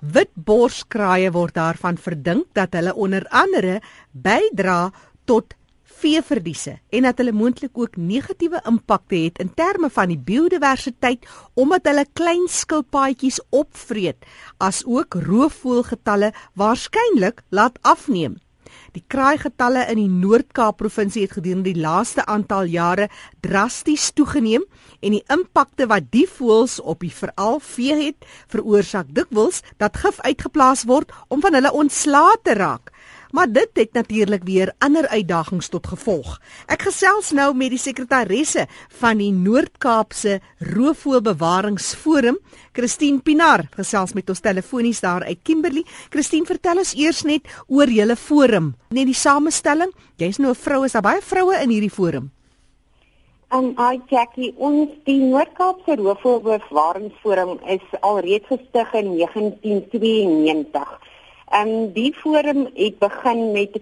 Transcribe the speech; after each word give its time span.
Witborskraaie 0.00 1.30
word 1.32 1.54
daarvan 1.56 1.96
verdink 1.96 2.46
dat 2.52 2.74
hulle 2.76 2.94
onder 2.94 3.24
andere 3.30 3.80
bydra 4.12 4.90
tot 5.24 5.54
veeverliese 5.96 6.76
en 6.92 7.06
dat 7.08 7.20
hulle 7.20 7.32
moontlik 7.32 7.78
ook 7.78 7.96
negatiewe 7.96 8.60
impakte 8.68 9.16
het 9.24 9.40
in 9.40 9.52
terme 9.54 9.90
van 9.90 10.12
die 10.12 10.20
biodiversiteit 10.20 11.24
omdat 11.54 11.88
hulle 11.88 12.04
klein 12.12 12.44
skilpaadjies 12.52 13.40
opvreet 13.50 14.28
as 14.58 14.82
ook 14.84 15.16
roofvoëlgetalle 15.26 16.32
waarskynlik 16.54 17.42
laat 17.48 17.78
afneem. 17.82 18.36
Die 18.96 19.04
kraaigetalle 19.12 19.82
in 19.92 19.98
die 20.00 20.08
Noord-Kaap 20.08 20.78
provinsie 20.80 21.26
het 21.26 21.34
gedurende 21.36 21.68
die 21.68 21.82
laaste 21.84 22.22
aantal 22.32 22.70
jare 22.72 23.10
drasties 23.44 24.06
toegeneem 24.16 24.64
en 25.04 25.12
die 25.12 25.20
impakte 25.34 25.84
wat 25.90 26.08
die 26.14 26.24
voëls 26.24 26.78
op 26.80 27.04
die 27.04 27.12
veral 27.12 27.60
vee 27.60 27.98
het, 27.98 28.24
veroorsaak 28.48 29.12
dikwels 29.12 29.60
dat 29.76 30.00
gif 30.00 30.22
uitgeplaas 30.24 30.86
word 30.88 31.12
om 31.28 31.44
van 31.44 31.58
hulle 31.58 31.74
ontslae 31.76 32.38
te 32.40 32.56
raak. 32.56 32.88
Maar 33.36 33.50
dit 33.52 33.70
het 33.72 33.92
natuurlik 33.92 34.44
weer 34.48 34.72
ander 34.78 35.08
uitdagings 35.08 35.68
tot 35.68 35.86
gevolg. 35.86 36.38
Ek 36.72 36.86
gesels 36.86 37.34
nou 37.36 37.50
met 37.52 37.74
die 37.74 37.80
sekretaresse 37.80 38.62
van 39.00 39.20
die 39.20 39.28
Noord-Kaapse 39.28 40.38
Roofvoëlbewaringsforum, 40.72 42.38
Christine 42.72 43.20
Pinar, 43.20 43.66
gesels 43.76 44.14
met 44.16 44.32
ons 44.32 44.40
telefonies 44.40 45.02
daar 45.04 45.26
uit 45.28 45.42
Kimberley. 45.44 45.84
Christine, 46.08 46.48
vertel 46.48 46.80
ons 46.80 46.94
eers 46.96 47.26
net 47.28 47.44
oor 47.68 47.92
julle 47.92 48.16
forum, 48.16 48.72
net 48.88 49.10
die 49.10 49.18
samestelling. 49.20 49.92
Jy's 50.16 50.40
nou 50.40 50.54
'n 50.56 50.62
vrou, 50.62 50.84
is 50.84 50.96
daar 50.96 51.02
baie 51.02 51.20
vroue 51.20 51.60
in 51.60 51.70
hierdie 51.70 51.92
forum? 51.92 52.30
Um, 53.52 53.74
hi 53.76 54.00
Jackie, 54.08 54.54
ons 54.56 54.88
die 55.04 55.20
Noord-Kaapse 55.20 55.96
Roofvoëlbewaringsforum 55.96 57.60
is 57.66 57.84
alreeds 58.00 58.46
gestig 58.46 58.94
in 58.94 59.16
1992. 59.18 61.05
Ehm, 61.46 61.92
die 61.92 62.14
forum 62.14 62.68
het 62.74 62.98
begin 62.98 63.52
met 63.52 63.78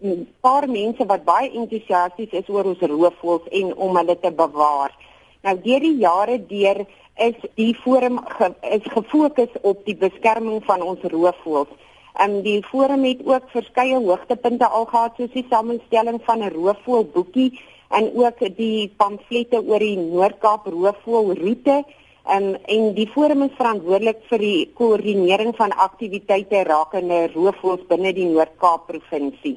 'n 0.00 0.28
paar 0.40 0.68
mense 0.68 1.06
wat 1.06 1.24
baie 1.24 1.50
entoesiasties 1.50 2.30
is 2.30 2.48
oor 2.48 2.64
ons 2.64 2.80
roofvoëls 2.80 3.48
en 3.50 3.76
om 3.76 3.96
hulle 3.96 4.18
te 4.20 4.32
bewaar. 4.32 4.94
Nou 5.42 5.60
deur 5.62 5.80
die 5.80 5.96
jare 5.96 6.46
deur 6.46 6.86
is 7.14 7.34
die 7.54 7.74
forum 7.74 8.20
ge, 8.24 8.54
is 8.60 8.92
gefokus 8.92 9.52
op 9.60 9.84
die 9.84 9.96
beskerming 9.96 10.64
van 10.64 10.82
ons 10.82 11.02
roofvoëls. 11.02 11.68
Ehm, 12.14 12.40
die 12.42 12.62
forum 12.62 13.04
het 13.04 13.20
ook 13.24 13.50
verskeie 13.50 13.98
hoogtepunte 13.98 14.68
al 14.68 14.84
gehad 14.84 15.12
soos 15.16 15.32
die 15.32 15.46
samestelling 15.50 16.20
van 16.24 16.38
'n 16.38 16.52
roofvoëlboekie 16.52 17.60
en 17.88 18.10
ook 18.14 18.56
die 18.56 18.92
pamflette 18.96 19.62
oor 19.66 19.78
die 19.78 19.96
Noord-Kaap 19.96 20.66
roofvoëlroete 20.66 21.84
Um, 22.28 22.54
en 22.68 22.92
die 22.94 23.08
forum 23.08 23.42
is 23.46 23.54
verantwoordelik 23.56 24.20
vir 24.28 24.38
die 24.38 24.70
koördinering 24.76 25.54
van 25.56 25.72
aktiwiteite 25.72 26.64
rakende 26.68 27.30
roofvoëls 27.32 27.86
binne 27.88 28.12
die 28.12 28.28
Noord-Kaap 28.28 28.86
provinsie. 28.90 29.56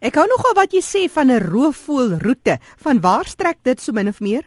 Ek 0.00 0.16
hou 0.18 0.24
nogal 0.26 0.56
wat 0.58 0.74
jy 0.74 0.82
sê 0.82 1.04
van 1.08 1.30
'n 1.30 1.44
roofvoëlroete. 1.44 2.58
Van 2.84 3.00
waar 3.00 3.24
strek 3.24 3.62
dit 3.62 3.80
so 3.80 3.92
min 3.92 4.08
of 4.08 4.20
meer? 4.20 4.42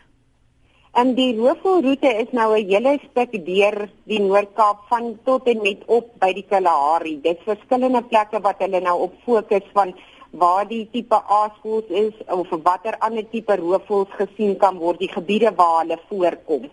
En 0.94 1.14
die 1.16 1.38
roofvoëlroete 1.38 2.12
is 2.23 2.31
nou 2.31 2.58
'n 2.58 2.68
hele 2.68 3.00
stuk 3.09 3.31
deur 3.45 3.90
die 4.06 4.20
Noord-Kaap 4.20 4.80
van 4.90 5.20
tot 5.23 5.48
en 5.48 5.62
met 5.62 5.81
op 5.86 6.20
by 6.20 6.34
die 6.34 6.45
Kalahari. 6.50 7.22
Dit 7.22 7.38
is 7.38 7.44
verskillende 7.44 8.03
plekke 8.03 8.42
wat 8.42 8.59
hulle 8.59 8.80
nou 8.81 9.02
op 9.02 9.14
fokus 9.25 9.68
van 9.73 9.94
waar 10.31 10.68
die 10.68 10.90
tipe 10.92 11.16
aasvoëls 11.16 11.90
is 11.90 12.14
of 12.28 12.50
watter 12.64 12.98
ander 13.00 13.30
tipe 13.30 13.56
roofvoëls 13.56 14.12
gesien 14.18 14.58
kan 14.58 14.78
word, 14.78 15.00
die 15.00 15.12
gebiede 15.12 15.53
waar 15.56 15.80
hulle 15.81 16.00
voorkom. 16.09 16.70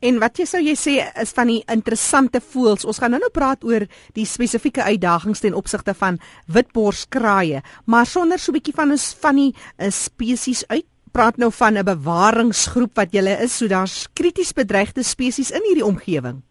En 0.00 0.18
wat 0.20 0.36
jy 0.36 0.44
sou 0.44 0.60
jy 0.60 0.74
sê 0.76 0.96
is 1.16 1.32
van 1.32 1.48
die 1.48 1.62
interessante 1.72 2.40
voëls. 2.40 2.84
Ons 2.84 2.98
gaan 3.00 3.10
nou-nou 3.10 3.30
praat 3.32 3.64
oor 3.64 3.86
die 4.12 4.26
spesifieke 4.28 4.84
uitdagings 4.84 5.40
ten 5.40 5.56
opsigte 5.56 5.94
van 5.94 6.18
witborskraaie, 6.52 7.62
maar 7.86 8.06
sonder 8.06 8.38
so 8.38 8.52
'n 8.52 8.58
bietjie 8.58 8.76
van 8.76 8.90
ons 8.90 9.14
van 9.20 9.36
die 9.36 9.54
uh, 9.78 9.90
spesies 9.90 10.64
uit 10.68 10.84
praat 11.12 11.38
nou 11.40 11.50
van 11.52 11.78
'n 11.78 11.84
bewaringsgroep 11.84 12.94
wat 12.94 13.12
julle 13.12 13.40
is, 13.40 13.56
so 13.56 13.66
daar's 13.66 14.08
krities 14.12 14.52
bedreigde 14.52 15.02
spesies 15.02 15.50
in 15.50 15.62
hierdie 15.64 15.84
omgewing. 15.84 16.42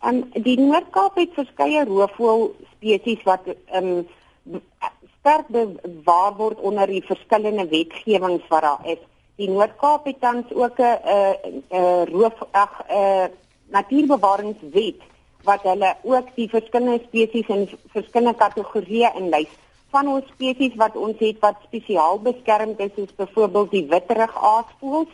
En 0.00 0.30
die 0.34 0.60
Noord-Kaap 0.60 1.16
het 1.16 1.32
verskeie 1.34 1.84
roofvoël 1.84 2.54
spesies 2.76 3.22
wat 3.24 3.40
ehm 3.72 4.04
um, 4.52 4.60
sterk 5.20 5.48
bewaar 5.48 6.34
word 6.36 6.60
onder 6.60 6.86
die 6.86 7.02
verskillende 7.02 7.66
wetgewings 7.68 8.44
wat 8.48 8.62
daar 8.62 8.86
is. 8.86 8.98
Die 9.36 9.48
Noord-Kaap 9.52 10.06
het 10.08 10.20
tans 10.20 10.52
ook 10.52 10.78
'n 10.80 10.96
'n 11.04 11.62
'n 11.70 12.04
roof 12.12 12.38
ag 12.50 12.72
'n 12.88 13.30
natuurbewaringswet 13.68 15.00
wat 15.44 15.62
hulle 15.62 15.96
ook 16.02 16.28
die 16.34 16.48
verskillende 16.48 17.02
spesies 17.06 17.46
in 17.46 17.68
verskillende 17.92 18.38
kategorieë 18.38 19.10
inlys. 19.20 19.52
Van 19.90 20.08
ons 20.08 20.26
spesies 20.34 20.74
wat 20.74 20.96
ons 20.96 21.18
het 21.18 21.38
wat 21.40 21.56
spesiaal 21.66 22.18
beskermd 22.20 22.80
is, 22.80 22.94
is 22.94 23.14
byvoorbeeld 23.14 23.70
die 23.70 23.86
witterig 23.88 24.34
aasvoëls 24.36 25.12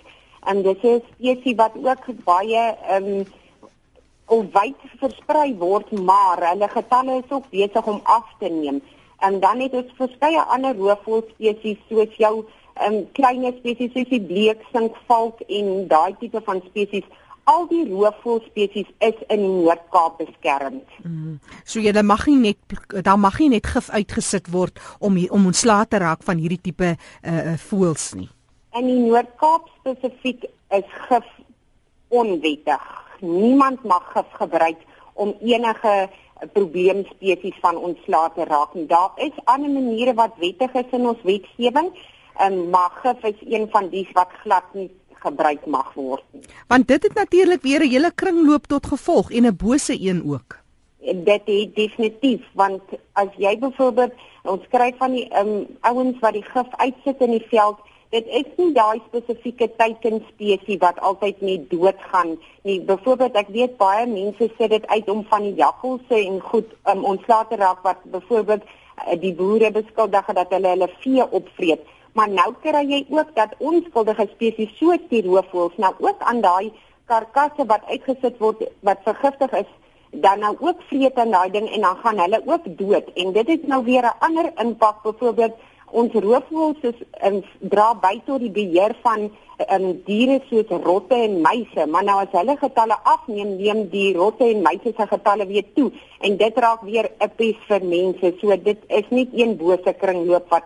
en 0.50 0.62
dit 0.62 0.84
is 0.84 1.00
'n 1.00 1.02
spesies 1.12 1.56
wat 1.56 1.74
ook 1.82 2.24
baie 2.24 2.62
ehm 2.88 3.26
um, 4.28 4.50
wyd 4.52 4.78
versprei 5.00 5.54
word, 5.58 5.90
maar 5.90 6.48
hulle 6.48 6.68
getalle 6.68 7.22
is 7.24 7.30
ook 7.30 7.50
besig 7.50 7.86
om 7.86 8.00
af 8.02 8.26
te 8.38 8.48
neem. 8.48 8.82
En 9.18 9.40
dan 9.40 9.60
het 9.60 9.72
ons 9.72 9.92
verskeie 9.96 10.40
ander 10.40 10.76
roofvoëlspesies 10.76 11.78
soos 11.88 12.16
jou 12.16 12.44
um, 12.80 13.02
klein 13.16 13.44
spesies 13.58 13.92
soos 13.92 14.08
die 14.10 14.22
bleeksinkvalk 14.22 15.42
en 15.48 15.74
daai 15.88 16.14
tipe 16.20 16.40
van 16.46 16.62
spesies 16.68 17.08
al 17.50 17.66
die 17.70 17.82
roofvoëlspesies 17.88 18.90
is 19.02 19.18
in 19.28 19.42
die 19.42 19.50
Noord-Kaap 19.50 20.20
beskermd. 20.20 20.86
Mm. 21.02 21.38
So 21.66 21.82
jy 21.82 21.94
mag 22.06 22.26
nie 22.30 22.38
net 22.38 23.02
daar 23.02 23.18
mag 23.18 23.40
nie 23.42 23.50
net 23.56 23.66
gif 23.66 23.90
uitgesit 23.90 24.50
word 24.52 24.78
om 25.00 25.18
hier, 25.18 25.32
om 25.34 25.48
ontslae 25.50 25.88
te 25.90 25.98
raak 26.02 26.22
van 26.26 26.38
hierdie 26.38 26.60
tipe 26.70 26.94
uh 26.94 27.56
voëls 27.66 28.12
nie. 28.18 28.30
In 28.78 28.86
die 28.86 29.00
Noord-Kaap 29.02 29.68
spesifiek 29.80 30.46
is 30.70 30.96
gif 31.08 31.28
onwettig. 32.14 32.86
Niemand 33.20 33.82
mag 33.84 34.06
gif 34.14 34.38
gebruik 34.38 34.78
om 35.14 35.34
enige 35.42 36.08
probleemspesies 36.54 37.58
van 37.62 37.76
ontslae 37.76 38.30
te 38.34 38.46
raak 38.46 38.74
nie. 38.74 38.86
Daar 38.86 39.12
is 39.16 39.44
ander 39.44 39.70
maniere 39.70 40.14
wat 40.14 40.38
wettig 40.38 40.74
is 40.78 40.94
in 40.94 41.06
ons 41.10 41.22
wetgewing 41.26 41.90
en 42.38 42.70
maggif 42.70 43.22
is 43.22 43.40
een 43.40 43.68
van 43.70 43.88
die 43.88 44.08
wat 44.12 44.28
glad 44.42 44.64
nie 44.72 44.90
gebruik 45.22 45.66
mag 45.66 45.92
word 45.94 46.24
nie. 46.30 46.42
Want 46.68 46.88
dit 46.88 47.02
het 47.02 47.14
natuurlik 47.14 47.62
weer 47.62 47.80
'n 47.80 47.90
hele 47.90 48.12
kringloop 48.14 48.66
tot 48.66 48.86
gevolg 48.86 49.30
en 49.30 49.46
'n 49.46 49.56
bose 49.56 50.00
een 50.00 50.22
ook. 50.26 50.58
Dit 51.24 51.42
is 51.44 51.66
definitief 51.74 52.42
want 52.52 52.82
as 53.12 53.28
jy 53.36 53.58
byvoorbeeld 53.58 54.12
ons 54.42 54.64
skryf 54.64 54.96
van 54.96 55.12
die 55.12 55.28
um, 55.38 55.66
ouens 55.80 56.18
wat 56.18 56.32
die 56.32 56.44
gif 56.44 56.68
uitsit 56.70 57.20
in 57.20 57.30
die 57.30 57.46
veld 57.48 57.78
Dit 58.12 58.26
is 58.28 58.48
nie 58.58 58.74
daai 58.76 59.00
spesifieke 59.06 59.70
teikenspesie 59.80 60.74
wat 60.82 60.98
altyd 61.00 61.38
net 61.40 61.62
doodgaan 61.70 62.34
nie. 62.62 62.76
Byvoorbeeld 62.84 63.38
ek 63.40 63.48
weet 63.54 63.78
baie 63.80 64.02
mense 64.10 64.50
sê 64.58 64.68
dit 64.68 64.84
uit 64.86 65.08
om 65.08 65.22
van 65.30 65.46
die 65.46 65.54
jakkalse 65.56 66.18
en 66.18 66.36
goed 66.50 66.74
um, 66.92 67.06
ontslae 67.14 67.46
te 67.48 67.56
raak 67.56 67.80
wat 67.88 68.04
byvoorbeeld 68.12 68.66
uh, 68.68 69.16
die 69.22 69.32
boere 69.38 69.70
beskuldig 69.72 70.28
dat 70.40 70.52
hulle 70.52 70.74
hulle 70.74 70.90
vee 71.00 71.24
opvreet 71.40 71.88
maar 72.12 72.28
nou 72.28 72.54
kry 72.62 72.84
jy 72.88 73.06
ook 73.10 73.34
dat 73.34 73.54
onskuldige 73.58 74.28
spesies 74.32 74.76
soos 74.78 75.02
die 75.08 75.22
roofvoëls 75.26 75.76
nou 75.76 75.94
ook 75.98 76.20
aan 76.20 76.40
daai 76.40 76.72
karkasse 77.06 77.66
wat 77.66 77.86
uitgesit 77.88 78.38
word 78.38 78.68
wat 78.80 78.98
vergiftig 79.04 79.52
is 79.52 79.70
dan 80.12 80.38
nou 80.38 80.56
ook 80.60 80.82
vreet 80.88 81.16
aan 81.16 81.30
daai 81.30 81.50
ding 81.50 81.68
en 81.72 81.80
dan 81.80 81.96
gaan 81.96 82.18
hulle 82.18 82.42
ook 82.46 82.64
dood. 82.78 83.12
En 83.14 83.32
dit 83.32 83.48
het 83.48 83.66
nou 83.66 83.84
weer 83.84 84.04
'n 84.04 84.18
ander 84.18 84.52
impak. 84.56 85.02
Byvoorbeeld 85.02 85.52
ons 85.90 86.12
roofvoëls 86.12 86.80
is 86.80 86.98
in 87.20 87.44
dra 87.60 87.94
by 87.94 88.20
tot 88.24 88.40
die 88.40 88.50
beheer 88.50 88.96
van 89.02 89.30
in 89.68 90.02
diere 90.04 90.40
soos 90.48 90.68
rotte 90.68 91.14
en 91.14 91.40
muise. 91.40 91.86
Maar 91.86 92.04
nou 92.04 92.20
as 92.20 92.32
hulle 92.40 92.56
getalle 92.56 92.96
afneem 93.02 93.56
neem 93.56 93.88
die 93.88 94.16
rotte 94.16 94.44
en 94.44 94.62
muise 94.62 94.92
se 94.96 95.06
getalle 95.06 95.46
weer 95.46 95.64
toe. 95.74 95.92
En 96.20 96.36
dit 96.36 96.58
raak 96.58 96.80
weer 96.80 97.10
'n 97.18 97.30
pes 97.36 97.56
vir 97.68 97.84
mense. 97.84 98.34
So 98.40 98.62
dit 98.62 98.78
is 98.86 99.08
nie 99.08 99.28
een 99.32 99.56
bose 99.56 99.92
kringloop 99.98 100.48
wat 100.48 100.62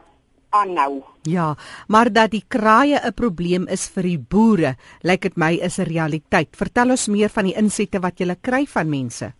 aanhou. 0.61 1.03
Ja, 1.23 1.55
maar 1.89 2.13
dat 2.13 2.31
die 2.31 2.45
kraaie 2.49 3.01
'n 3.01 3.15
probleem 3.15 3.67
is 3.69 3.89
vir 3.89 4.03
die 4.03 4.19
boere, 4.19 4.77
lyk 5.03 5.23
dit 5.23 5.37
my 5.37 5.53
is 5.63 5.79
'n 5.79 5.89
realiteit. 5.89 6.49
Vertel 6.57 6.91
ons 6.91 7.09
meer 7.09 7.29
van 7.29 7.45
die 7.45 7.57
insette 7.57 8.01
wat 8.01 8.19
jy 8.21 8.37
kry 8.41 8.67
van 8.67 8.89
mense. 8.89 9.33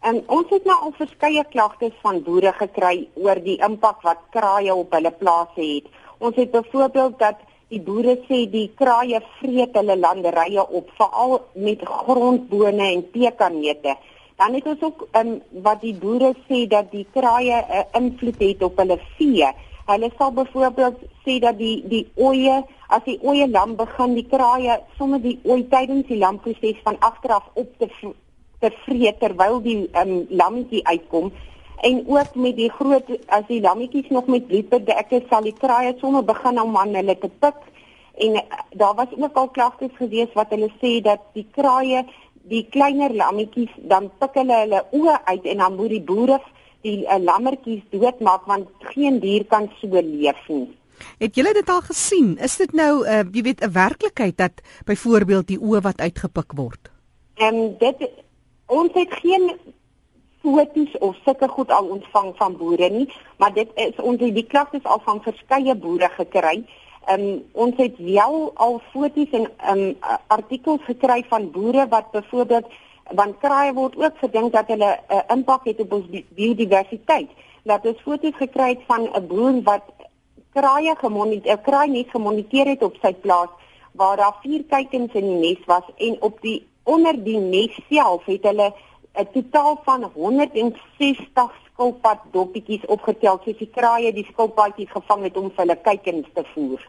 En 0.00 0.22
ons 0.30 0.50
het 0.50 0.64
nou 0.64 0.76
al 0.86 0.92
verskeie 0.98 1.42
klagtes 1.50 1.94
van 2.02 2.22
boere 2.22 2.52
gekry 2.52 3.08
oor 3.14 3.40
die 3.42 3.56
impak 3.68 4.02
wat 4.06 4.20
kraaie 4.30 4.74
op 4.74 4.92
hulle 4.94 5.10
plase 5.10 5.62
het. 5.62 5.88
Ons 6.18 6.36
het 6.36 6.50
byvoorbeeld 6.50 7.18
dat 7.18 7.40
die 7.74 7.80
boere 7.82 8.14
sê 8.28 8.44
die 8.50 8.68
kraaie 8.78 9.20
vreet 9.38 9.74
hulle 9.74 9.96
landerye 9.98 10.62
op, 10.62 10.92
veral 10.98 11.40
met 11.54 11.82
grondbone 11.82 12.86
en 12.92 13.02
pekanneute. 13.10 13.96
Dan 14.36 14.54
het 14.54 14.66
ons 14.70 14.82
ook 14.82 15.06
um, 15.18 15.32
wat 15.64 15.80
die 15.82 15.94
boere 15.96 16.34
sê 16.46 16.66
dat 16.70 16.92
die 16.92 17.06
kraaie 17.12 17.58
'n 17.58 17.78
uh, 17.80 17.84
invloed 18.00 18.40
het 18.46 18.62
op 18.62 18.78
hulle 18.78 18.98
vee. 19.16 19.48
Hulle 19.86 20.10
sal 20.18 20.32
byvoorbeeld 20.34 21.02
sê 21.24 21.38
dat 21.38 21.58
die 21.58 21.82
die 21.86 22.06
oeye, 22.18 22.56
as 22.90 23.04
die 23.06 23.18
oeye 23.22 23.46
lam 23.48 23.76
begin 23.78 24.16
die 24.18 24.26
kraaie 24.26 24.80
sommer 24.98 25.20
die 25.22 25.36
ooi 25.46 25.62
tydens 25.70 26.08
die 26.08 26.18
lamproses 26.18 26.80
van 26.86 26.98
agteraf 27.08 27.46
op 27.54 27.68
te 27.78 27.88
te 28.60 28.70
vreet 28.82 29.20
terwyl 29.20 29.60
die 29.62 29.76
um, 30.00 30.26
lammetjie 30.40 30.82
uitkom. 30.88 31.30
En 31.86 32.02
ook 32.08 32.34
met 32.34 32.56
die 32.56 32.70
groot 32.72 33.12
as 33.36 33.46
die 33.46 33.60
lammetjies 33.60 34.10
nog 34.10 34.26
met 34.32 34.48
bloed 34.48 34.68
bedek 34.72 35.12
is 35.20 35.28
sal 35.30 35.46
die 35.46 35.54
kraaie 35.54 35.94
sommer 36.00 36.24
begin 36.24 36.60
om 36.62 36.76
aan 36.76 36.98
hulle 36.98 37.18
te 37.22 37.30
pik. 37.44 37.62
En 38.26 38.40
uh, 38.40 38.44
daar 38.82 38.94
was 38.98 39.14
ook 39.14 39.38
al 39.38 39.48
klagtes 39.54 39.94
gewees 40.00 40.34
wat 40.34 40.50
hulle 40.56 40.72
sê 40.80 40.96
dat 41.04 41.30
die 41.38 41.46
kraaie 41.54 42.02
die 42.50 42.66
kleiner 42.74 43.14
lammetjies 43.14 43.70
dan 43.90 44.10
pik 44.18 44.40
hulle 44.42 44.60
hulle 44.64 44.84
oë 44.98 45.18
uit 45.30 45.46
en 45.52 45.62
dan 45.62 45.78
moet 45.78 45.94
die 45.94 46.04
boere 46.10 46.42
die 46.86 47.02
uh, 47.04 47.18
lammetjies 47.22 47.84
doodmaak 47.92 48.46
want 48.50 48.90
geen 48.94 49.20
dier 49.22 49.46
kan 49.50 49.70
so 49.80 50.02
leef 50.02 50.42
nie. 50.48 50.68
Het 51.20 51.36
julle 51.36 51.52
dit 51.52 51.70
al 51.70 51.82
gesien? 51.84 52.36
Is 52.40 52.56
dit 52.56 52.72
nou 52.72 52.92
uh, 53.04 53.22
jy 53.32 53.42
weet 53.42 53.64
'n 53.64 53.72
werklikheid 53.72 54.36
dat 54.36 54.62
byvoorbeeld 54.84 55.46
die 55.46 55.60
oë 55.60 55.80
wat 55.88 56.00
uitgepik 56.00 56.52
word? 56.56 56.92
Ehm 57.36 57.54
um, 57.54 57.74
dit 57.78 58.08
ons 58.66 58.92
het 58.94 59.12
geen 59.22 59.52
foto's 60.42 60.98
of 60.98 61.16
sulke 61.24 61.48
goed 61.48 61.70
al 61.70 61.86
ontvang 61.96 62.32
van 62.36 62.56
boere 62.56 62.88
nie, 62.90 63.08
maar 63.36 63.52
dit 63.52 63.68
is 63.74 63.96
ons 64.00 64.20
het 64.20 64.34
die 64.34 64.46
klagtes 64.46 64.84
al 64.84 65.00
van 65.04 65.22
verskeie 65.22 65.74
boere 65.74 66.08
gekry. 66.16 66.64
Ehm 67.06 67.20
um, 67.20 67.42
ons 67.52 67.76
het 67.76 67.98
wel 67.98 68.50
al 68.54 68.80
foto's 68.92 69.30
en 69.30 69.50
ehm 69.56 69.78
um, 69.78 69.96
artikels 70.26 70.82
gekry 70.84 71.24
van 71.28 71.50
boere 71.50 71.88
wat 71.88 72.10
byvoorbeeld 72.10 72.66
want 73.14 73.38
kraaie 73.38 73.72
word 73.72 73.96
ook 73.96 74.18
gedink 74.18 74.52
dat 74.52 74.66
hulle 74.66 74.90
'n 75.08 75.14
uh, 75.14 75.22
impak 75.28 75.64
het 75.64 75.80
op 75.80 75.92
ons 75.92 76.06
biodiversiteit. 76.28 77.30
Laat 77.62 77.86
ons 77.86 78.00
foto's 78.00 78.36
gekry 78.36 78.68
het 78.68 78.82
van 78.86 79.08
'n 79.14 79.26
boer 79.26 79.62
wat 79.62 79.82
kraaie 80.52 80.94
gemoniteer, 80.96 81.58
kraai 81.58 81.88
net 81.90 82.10
gemoniteer 82.10 82.66
het 82.66 82.82
op 82.82 82.96
sy 83.02 83.12
plaas 83.14 83.48
waar 83.92 84.16
daar 84.16 84.36
vier 84.42 84.64
kuikens 84.64 85.12
in 85.12 85.26
die 85.26 85.38
nes 85.38 85.64
was 85.66 85.84
en 85.96 86.16
op 86.20 86.40
die 86.40 86.66
onder 86.82 87.24
die 87.24 87.38
nes 87.38 87.78
self 87.90 88.24
het 88.24 88.42
hulle 88.42 88.72
'n 89.14 89.28
totaal 89.32 89.80
van 89.84 90.10
160 90.14 91.52
skilpad 91.72 92.18
doppietjies 92.32 92.86
opgetel 92.86 93.40
soos 93.44 93.58
die 93.58 93.70
kraaie 93.78 94.12
die 94.12 94.26
skilpadjies 94.32 94.90
gevang 94.90 95.22
het 95.22 95.36
om 95.36 95.50
vir 95.50 95.64
hulle 95.64 95.76
kuikens 95.76 96.28
te 96.34 96.44
voer. 96.54 96.80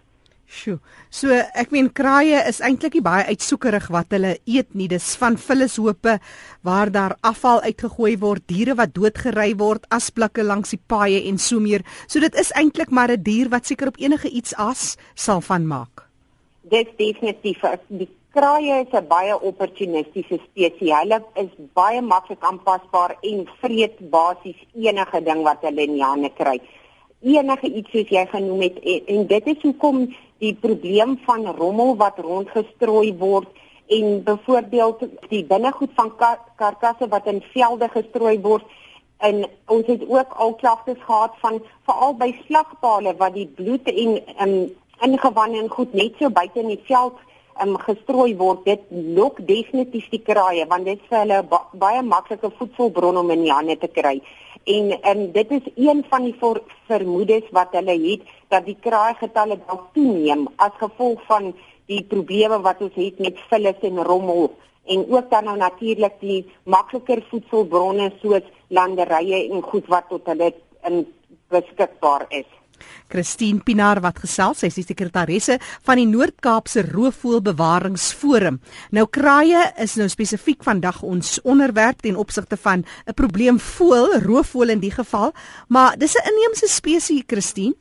Sjoe. 0.48 0.78
So 1.12 1.36
ek 1.36 1.74
meen 1.76 1.90
kraaie 1.92 2.40
is 2.48 2.62
eintlik 2.64 2.96
nie 2.96 3.04
baie 3.04 3.26
uitsoekerig 3.34 3.90
wat 3.92 4.14
hulle 4.16 4.38
eet 4.48 4.70
nie. 4.80 4.88
Dis 4.88 5.10
van 5.20 5.36
vullishope 5.36 6.18
waar 6.64 6.92
daar 6.92 7.18
afval 7.28 7.60
uitgegooi 7.66 8.16
word, 8.22 8.46
diere 8.48 8.78
wat 8.80 8.94
doodgery 8.96 9.52
word, 9.60 9.84
asblikke 9.92 10.46
langs 10.48 10.72
die 10.72 10.80
paaie 10.80 11.20
en 11.28 11.38
so 11.38 11.60
meer. 11.60 11.84
So 12.08 12.24
dit 12.24 12.36
is 12.40 12.54
eintlik 12.56 12.96
maar 12.96 13.12
'n 13.12 13.24
dier 13.24 13.50
wat 13.50 13.68
seker 13.68 13.92
op 13.92 14.00
enige 14.00 14.30
iets 14.30 14.56
as 14.56 14.96
sal 15.16 15.42
van 15.42 15.68
maak. 15.68 16.08
Dit 16.64 16.96
definitief. 16.98 17.60
Die 17.90 18.10
kraaie 18.32 18.86
is 18.88 18.94
'n 18.94 19.08
baie 19.08 19.36
opportunistiese 19.36 20.40
spesies. 20.48 20.96
Hulle 20.96 21.24
is 21.36 21.52
baie 21.74 22.02
maklik 22.02 22.40
aanpasbaar 22.40 23.18
en 23.22 23.48
vreet 23.60 24.00
basies 24.00 24.60
enige 24.74 25.24
ding 25.24 25.44
wat 25.44 25.62
hulle 25.62 25.82
in 25.82 25.94
die 25.94 26.04
hande 26.04 26.30
kry 26.30 26.60
enige 27.22 27.68
iets 27.68 27.92
soos 27.92 28.10
jy 28.10 28.26
genoem 28.32 28.62
het 28.62 28.78
en, 28.84 29.02
en 29.08 29.28
dit 29.28 29.48
is 29.48 29.62
hoekom 29.62 30.16
die 30.44 30.54
probleem 30.54 31.18
van 31.26 31.46
rommel 31.46 31.96
wat 31.98 32.20
rondgestrooi 32.20 33.14
word 33.18 33.48
en 33.88 34.24
byvoorbeeld 34.24 35.06
die 35.30 35.44
binnegoed 35.46 35.94
van 35.96 36.12
kar 36.16 36.40
karkasse 36.56 37.08
wat 37.08 37.28
in 37.32 37.42
velde 37.54 37.88
gestrooi 37.94 38.40
word 38.42 38.66
en 39.18 39.46
ons 39.66 39.88
het 39.88 40.04
ook 40.08 40.34
al 40.34 40.54
klagtes 40.56 41.00
gehad 41.06 41.38
van 41.44 41.62
veral 41.88 42.14
by 42.18 42.32
slagpale 42.46 43.16
wat 43.18 43.34
die 43.34 43.48
bloed 43.48 43.88
en 43.94 44.20
um, 44.44 44.58
ingewande 45.02 45.62
en 45.62 45.70
goed 45.70 45.94
net 45.94 46.18
so 46.20 46.30
buite 46.30 46.60
in 46.60 46.74
die 46.74 46.84
veld 46.90 47.18
um, 47.64 47.78
gestrooi 47.82 48.36
word 48.40 48.66
dit 48.66 48.84
lok 49.20 49.40
definitief 49.48 50.10
die 50.14 50.24
kraaie 50.30 50.66
want 50.70 50.86
dit 50.86 51.00
is 51.00 51.10
vir 51.10 51.24
hulle 51.24 51.40
ba 51.54 51.62
baie 51.86 52.04
maklike 52.04 52.52
voedselbron 52.60 53.18
om 53.24 53.32
in 53.36 53.46
die 53.46 53.54
hande 53.54 53.78
te 53.82 53.90
kry 54.00 54.16
en 54.76 54.94
um, 55.12 55.24
dit 55.32 55.52
is 55.60 55.72
een 55.76 56.04
van 56.10 56.28
die 56.28 56.36
vermoedes 56.92 57.50
wat 57.60 57.76
hulle 57.80 57.98
het 58.06 58.30
dat 58.54 58.66
die 58.66 58.78
kraaigetalle 58.88 59.60
dalk 59.66 59.90
toeneem 59.98 60.48
as 60.68 60.76
gevolg 60.84 61.24
van 61.32 61.52
die 61.88 62.04
probleme 62.04 62.60
wat 62.64 62.82
ons 62.84 62.96
het 63.00 63.20
met 63.24 63.44
vullis 63.50 63.86
en 63.90 64.04
rommel 64.12 64.50
en 64.88 65.06
ook 65.12 65.30
dan 65.30 65.44
nou 65.44 65.58
natuurlik 65.58 66.20
die 66.20 66.40
makliker 66.64 67.24
voedselbronne 67.30 68.12
soos 68.22 68.46
landerye 68.68 69.48
en 69.52 69.62
goed 69.62 69.88
wat 69.92 70.08
tot 70.10 70.28
hulle 70.32 70.54
in 70.88 71.06
beskikbaar 71.52 72.26
is. 72.30 72.48
Christine 73.10 73.60
Pinaar 73.60 74.02
wat 74.02 74.20
gesels, 74.20 74.60
sy 74.60 74.68
is 74.68 74.76
die 74.76 74.84
sekretaresse 74.84 75.60
van 75.84 75.98
die 75.98 76.08
Noord-Kaapse 76.10 76.86
Roofvoëlbewaringsforum. 76.92 78.60
Nou 78.92 79.08
kraaie 79.08 79.74
is 79.78 79.96
nou 79.96 80.08
spesifiek 80.10 80.64
vandag 80.64 81.02
ons 81.04 81.40
onderwerp 81.44 82.02
ten 82.02 82.16
opsigte 82.16 82.58
van 82.58 82.86
'n 83.08 83.14
probleem 83.14 83.60
voël, 83.60 84.20
roofvoël 84.22 84.70
in 84.70 84.80
die 84.80 84.92
geval, 84.92 85.34
maar 85.68 85.98
dis 85.98 86.16
'n 86.16 86.28
inheemse 86.30 86.68
spesies, 86.68 87.24
Christine. 87.28 87.76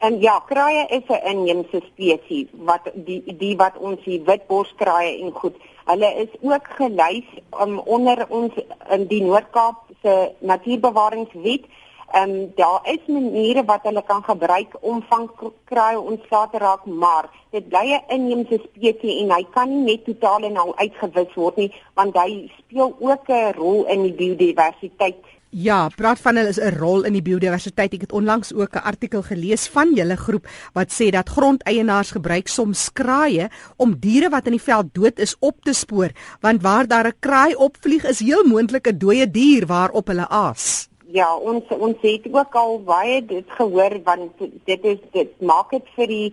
En 0.00 0.20
ja, 0.20 0.38
kraaie 0.48 0.86
is 0.96 1.08
'n 1.08 1.26
inheemse 1.30 1.80
spesies 1.86 2.48
wat 2.52 2.90
die 2.94 3.36
die 3.36 3.56
wat 3.56 3.76
ons 3.78 4.04
die 4.04 4.22
witborskraaie 4.24 5.18
en 5.22 5.32
goed. 5.32 5.56
Hulle 5.84 6.14
is 6.14 6.32
ook 6.40 6.66
gelys 6.78 7.28
um, 7.62 7.78
onder 7.78 8.26
ons 8.28 8.52
in 8.90 9.06
die 9.06 9.22
Noord-Kaap 9.22 9.76
se 10.02 10.32
natuurbewaringswet 10.38 11.64
Ehm 12.12 12.30
um, 12.30 12.52
daar 12.56 12.80
is 12.90 13.06
maniere 13.06 13.64
wat 13.64 13.82
hulle 13.82 14.02
kan 14.02 14.22
gebruik 14.22 14.72
om 14.80 15.02
van 15.08 15.30
kraaie 15.64 16.00
ontslae 16.00 16.48
te 16.50 16.58
raak, 16.58 16.84
maar 16.84 17.30
dit 17.50 17.68
bly 17.68 17.86
'n 17.94 18.02
inheemse 18.14 18.58
spesies 18.64 19.20
en 19.22 19.30
hy 19.30 19.46
kan 19.54 19.68
nie 19.68 19.84
net 19.84 20.04
totaal 20.04 20.42
en 20.42 20.56
al 20.56 20.76
uitgewis 20.76 21.34
word 21.34 21.56
nie, 21.56 21.72
want 21.94 22.16
hy 22.16 22.50
speel 22.58 22.96
ook 22.98 23.28
'n 23.28 23.52
rol 23.56 23.84
in 23.86 24.02
die 24.02 24.12
biodiversiteit. 24.12 25.22
Ja, 25.50 25.88
praat 25.88 26.20
van 26.22 26.36
hulle 26.36 26.48
is 26.48 26.60
'n 26.60 26.78
rol 26.78 27.02
in 27.02 27.12
die 27.12 27.22
biodiversiteit. 27.22 27.92
Ek 27.92 28.00
het 28.00 28.12
onlangs 28.12 28.52
ook 28.54 28.74
'n 28.74 28.86
artikel 28.86 29.22
gelees 29.22 29.68
van 29.68 29.94
julle 29.94 30.16
groep 30.16 30.46
wat 30.72 30.92
sê 30.92 31.10
dat 31.10 31.28
grondeienaars 31.28 32.10
gebruik 32.10 32.48
soms 32.48 32.92
kraaie 32.92 33.50
om 33.76 33.98
diere 33.98 34.28
wat 34.28 34.46
in 34.46 34.52
die 34.52 34.62
veld 34.62 34.94
dood 34.94 35.18
is 35.18 35.36
op 35.38 35.62
te 35.62 35.72
spoor, 35.72 36.10
want 36.40 36.62
waar 36.62 36.86
daar 36.86 37.06
'n 37.06 37.18
kraai 37.20 37.54
opvlieg 37.54 38.04
is 38.04 38.18
heel 38.18 38.44
moontlik 38.44 38.86
'n 38.86 38.98
dooie 38.98 39.30
dier 39.30 39.66
waarop 39.66 40.06
hulle 40.06 40.28
aas. 40.28 40.89
Ja, 41.12 41.26
ons 41.36 41.66
ons 41.74 41.96
het 42.04 42.26
ook 42.30 42.54
al 42.54 42.76
baie 42.86 43.18
dit 43.26 43.54
gehoor 43.58 43.96
want 44.06 44.42
dit 44.64 44.84
is 44.84 44.98
dit 45.14 45.30
maak 45.40 45.72
dit 45.74 45.86
vir 45.96 46.06
die 46.06 46.26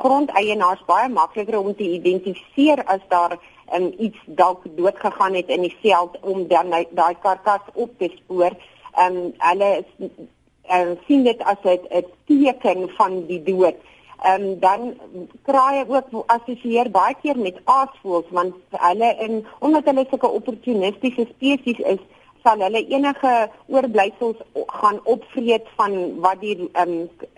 grondeienaars 0.00 0.82
baie 0.88 1.08
makliker 1.08 1.58
om 1.60 1.74
te 1.78 1.86
identifiseer 1.98 2.82
as 2.90 3.04
daar 3.12 3.36
um, 3.76 3.92
iets 3.98 4.18
dalk 4.40 4.64
dood 4.78 4.98
gegaan 4.98 5.38
het 5.38 5.52
in 5.54 5.62
die 5.68 5.76
veld 5.82 6.18
om 6.22 6.48
dan 6.50 6.72
daai 6.72 7.14
karkas 7.22 7.68
op 7.74 7.92
te 7.98 8.10
spoor. 8.16 8.56
Ehm 8.94 9.20
um, 9.20 9.30
hulle 9.38 9.70
is 9.82 10.10
uh, 10.70 10.96
sien 11.06 11.22
dit 11.24 11.42
as 11.42 11.62
'n 11.62 12.04
teken 12.26 12.88
van 12.98 13.26
die 13.30 13.42
dood. 13.42 13.78
Ehm 14.24 14.42
um, 14.42 14.58
dan 14.58 14.80
kraai 15.42 15.84
ook 15.86 16.24
assosieer 16.26 16.90
baie 16.90 17.14
keer 17.22 17.38
met 17.38 17.62
aasvoëls 17.64 18.30
want 18.30 18.54
hulle 18.70 19.14
in 19.28 19.46
omdat 19.58 19.84
hulle 19.84 20.06
sulke 20.10 20.28
opportunistiese 20.28 21.26
spesies 21.34 21.78
is 21.78 22.02
sal 22.44 22.60
hulle 22.60 22.82
enige 22.92 23.32
oorblysels 23.72 24.42
gaan 24.80 25.00
opvreet 25.04 25.68
van 25.78 25.96
wat 26.24 26.40
die 26.44 26.58
ehm 26.72 26.98
um, 26.98 27.30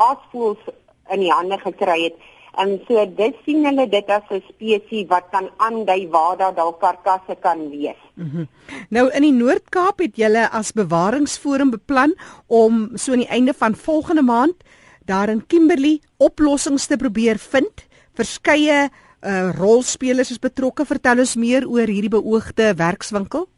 aasvoëls 0.00 0.68
in 1.12 1.20
die 1.20 1.32
hande 1.32 1.58
gekry 1.60 1.98
het. 2.06 2.14
En 2.60 2.78
so 2.86 3.02
dit 3.16 3.36
sien 3.44 3.66
hulle 3.68 3.86
dit 3.88 4.08
as 4.10 4.30
'n 4.30 4.42
spesies 4.48 5.08
wat 5.08 5.26
kan 5.30 5.50
aandui 5.56 6.08
waar 6.08 6.36
daar 6.36 6.54
dalk 6.54 6.80
karkasse 6.80 7.36
kan 7.40 7.70
wees. 7.70 8.00
Mm 8.14 8.30
-hmm. 8.32 8.48
Nou 8.88 9.10
in 9.10 9.22
die 9.22 9.32
Noord-Kaap 9.32 9.98
het 9.98 10.16
julle 10.16 10.48
as 10.50 10.72
bewaringsforum 10.72 11.70
beplan 11.70 12.14
om 12.46 12.90
so 12.94 13.12
aan 13.12 13.24
die 13.24 13.28
einde 13.28 13.54
van 13.54 13.74
volgende 13.74 14.22
maand 14.22 14.56
daar 15.04 15.28
in 15.28 15.46
Kimberley 15.46 16.00
oplossings 16.16 16.86
te 16.86 16.96
probeer 16.96 17.38
vind. 17.38 17.86
Verskeie 18.14 18.88
uh, 19.20 19.50
rolspelers 19.56 20.30
is 20.30 20.38
betrokke. 20.38 20.84
Vertel 20.84 21.18
ons 21.18 21.36
meer 21.36 21.68
oor 21.68 21.86
hierdie 21.86 22.10
beoogde 22.10 22.74
werkswinkel. 22.74 23.48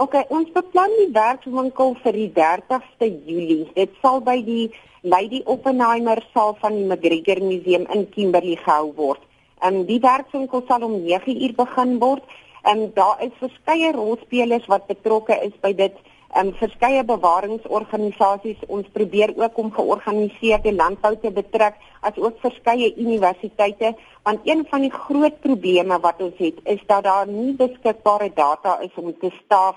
OK, 0.00 0.14
ons 0.32 0.48
beplan 0.54 0.94
die 0.96 1.10
werkswinkel 1.12 1.90
vir 2.00 2.16
die 2.16 2.28
30ste 2.32 3.08
Julie. 3.28 3.66
Dit 3.74 3.98
sal 4.00 4.22
by 4.24 4.38
die 4.46 4.70
Lady 5.04 5.42
Oppenheimer 5.44 6.22
saal 6.32 6.54
van 6.62 6.78
die 6.78 6.86
McGregor 6.86 7.42
Museum 7.44 7.84
in 7.92 8.06
Kimberley 8.14 8.56
gehou 8.62 8.94
word. 8.96 9.20
En 9.60 9.82
die 9.90 9.98
werkswinkel 10.00 10.64
sal 10.70 10.86
om 10.88 10.94
9uur 11.04 11.52
begin 11.58 11.92
word. 12.00 12.24
En 12.72 12.86
daar 12.96 13.20
is 13.26 13.36
verskeie 13.42 13.92
rolspelers 13.92 14.64
wat 14.72 14.88
betrokke 14.88 15.36
is 15.44 15.52
by 15.60 15.74
dit 15.76 16.00
um, 16.36 16.52
verskeie 16.60 17.04
bewaringsorganisasies 17.04 18.64
ons 18.68 18.88
probeer 18.94 19.32
ook 19.36 19.58
om 19.58 19.72
georganiseerde 19.72 20.72
landbou 20.74 21.14
te 21.22 21.30
betrek 21.30 21.78
as 22.00 22.16
ook 22.16 22.40
verskeie 22.44 22.92
universiteite 22.96 23.94
want 24.22 24.40
een 24.44 24.66
van 24.70 24.86
die 24.86 24.92
groot 24.94 25.40
probleme 25.40 26.00
wat 26.00 26.20
ons 26.22 26.38
het 26.38 26.60
is 26.64 26.82
dat 26.86 27.04
daar 27.04 27.28
nie 27.28 27.54
beskikbare 27.54 28.30
data 28.34 28.78
is 28.86 28.94
om 28.96 29.12
te 29.18 29.32
staaf 29.44 29.76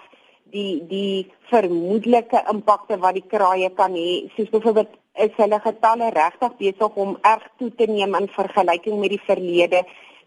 die 0.54 0.84
die 0.90 1.32
vermoedelike 1.50 2.44
impakte 2.52 3.00
wat 3.06 3.18
die 3.18 3.28
kraaie 3.36 3.70
kan 3.78 3.96
hê 3.98 4.28
soos 4.36 4.52
byvoorbeeld 4.54 5.00
is 5.26 5.34
hulle 5.38 5.60
getalle 5.62 6.10
regtig 6.14 6.56
besig 6.58 6.96
om 7.04 7.18
erg 7.22 7.46
toe 7.62 7.70
te 7.78 7.86
neem 7.90 8.16
in 8.18 8.28
vergelyking 8.34 9.00
met 9.00 9.14
die 9.14 9.22
verlede? 9.28 9.84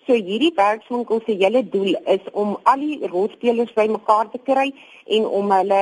So 0.07 0.15
hierdie 0.15 0.53
werkswinkel 0.55 1.23
se 1.27 1.35
hele 1.41 1.65
doel 1.67 1.97
is 2.15 2.27
om 2.33 2.55
al 2.63 2.83
die 2.83 3.09
rolspelers 3.11 3.73
bymekaar 3.75 4.31
te 4.31 4.39
kry 4.39 4.69
en 5.19 5.27
om 5.27 5.51
hulle 5.51 5.81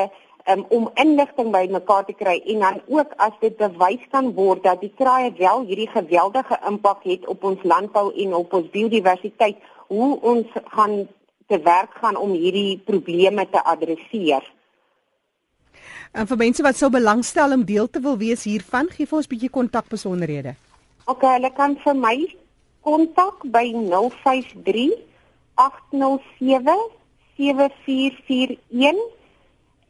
um, 0.50 0.64
om 0.68 0.90
inligting 1.00 1.52
bymekaar 1.52 2.04
te 2.04 2.14
kry 2.16 2.40
en 2.52 2.64
dan 2.64 2.80
ook 2.86 3.12
as 3.16 3.32
dit 3.40 3.56
bewys 3.56 4.02
kan 4.10 4.32
word 4.36 4.64
dat 4.64 4.80
die 4.80 4.92
kraaie 4.98 5.32
wel 5.38 5.64
hierdie 5.68 5.90
geweldige 5.92 6.58
impak 6.68 7.04
het 7.04 7.26
op 7.26 7.44
ons 7.44 7.62
landbou 7.62 8.10
en 8.12 8.34
op 8.34 8.52
ons 8.52 8.70
biodiversiteit, 8.70 9.56
hoe 9.88 10.20
ons 10.20 10.46
gaan 10.76 11.04
te 11.46 11.60
werk 11.60 11.96
gaan 12.00 12.16
om 12.16 12.32
hierdie 12.32 12.78
probleme 12.84 13.46
te 13.50 13.62
adresseer. 13.64 14.44
En 16.14 16.28
vir 16.30 16.38
mense 16.38 16.62
wat 16.62 16.78
sou 16.78 16.90
belangstel 16.94 17.52
om 17.52 17.64
deel 17.66 17.88
te 17.90 18.00
wil 18.00 18.16
wees 18.18 18.44
hiervan, 18.46 18.88
gee 18.90 19.06
vir 19.06 19.16
ons 19.18 19.26
'n 19.26 19.34
bietjie 19.34 19.50
kontakbesonderhede. 19.50 20.54
OK, 21.06 21.20
hulle 21.20 21.50
kan 21.52 21.76
vir 21.84 21.94
my 21.94 22.16
kontak 22.80 23.42
by 23.50 23.72
053 23.72 24.94
807 25.54 26.78
7441 27.36 29.24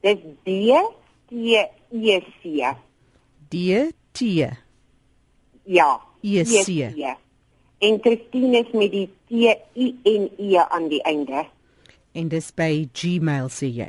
Dis 0.04 0.18
D 0.44 0.48
T 1.30 1.32
E 1.90 2.20
C. 2.42 2.44
D 3.48 3.54
T. 4.12 4.18
E. 4.44 4.50
Ja. 5.64 6.00
E 6.22 6.44
C. 6.44 6.92
En 7.80 7.98
Christine 8.00 8.60
is 8.60 8.72
met 8.72 8.92
die 8.92 9.08
T 9.28 9.32
I 9.76 9.96
N 10.04 10.30
E 10.36 10.58
aan 10.68 10.88
die 10.88 11.02
einde. 11.02 11.46
En 12.12 12.28
dis 12.28 12.50
by 12.52 12.88
Gmail 12.92 13.48
sê 13.48 13.70
jy. 13.72 13.88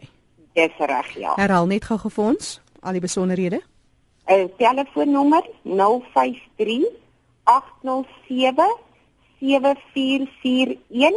Dis 0.56 0.78
reg, 0.78 1.18
ja. 1.18 1.34
Herhaal 1.40 1.68
net 1.68 1.86
gou 1.90 1.98
vir 2.00 2.24
ons 2.24 2.60
al 2.82 2.98
die 2.98 3.04
besonderhede. 3.04 3.62
'n 4.32 4.50
Telefoonnommer 4.58 5.44
053 5.64 6.86
807 7.44 8.78
7441 9.40 11.16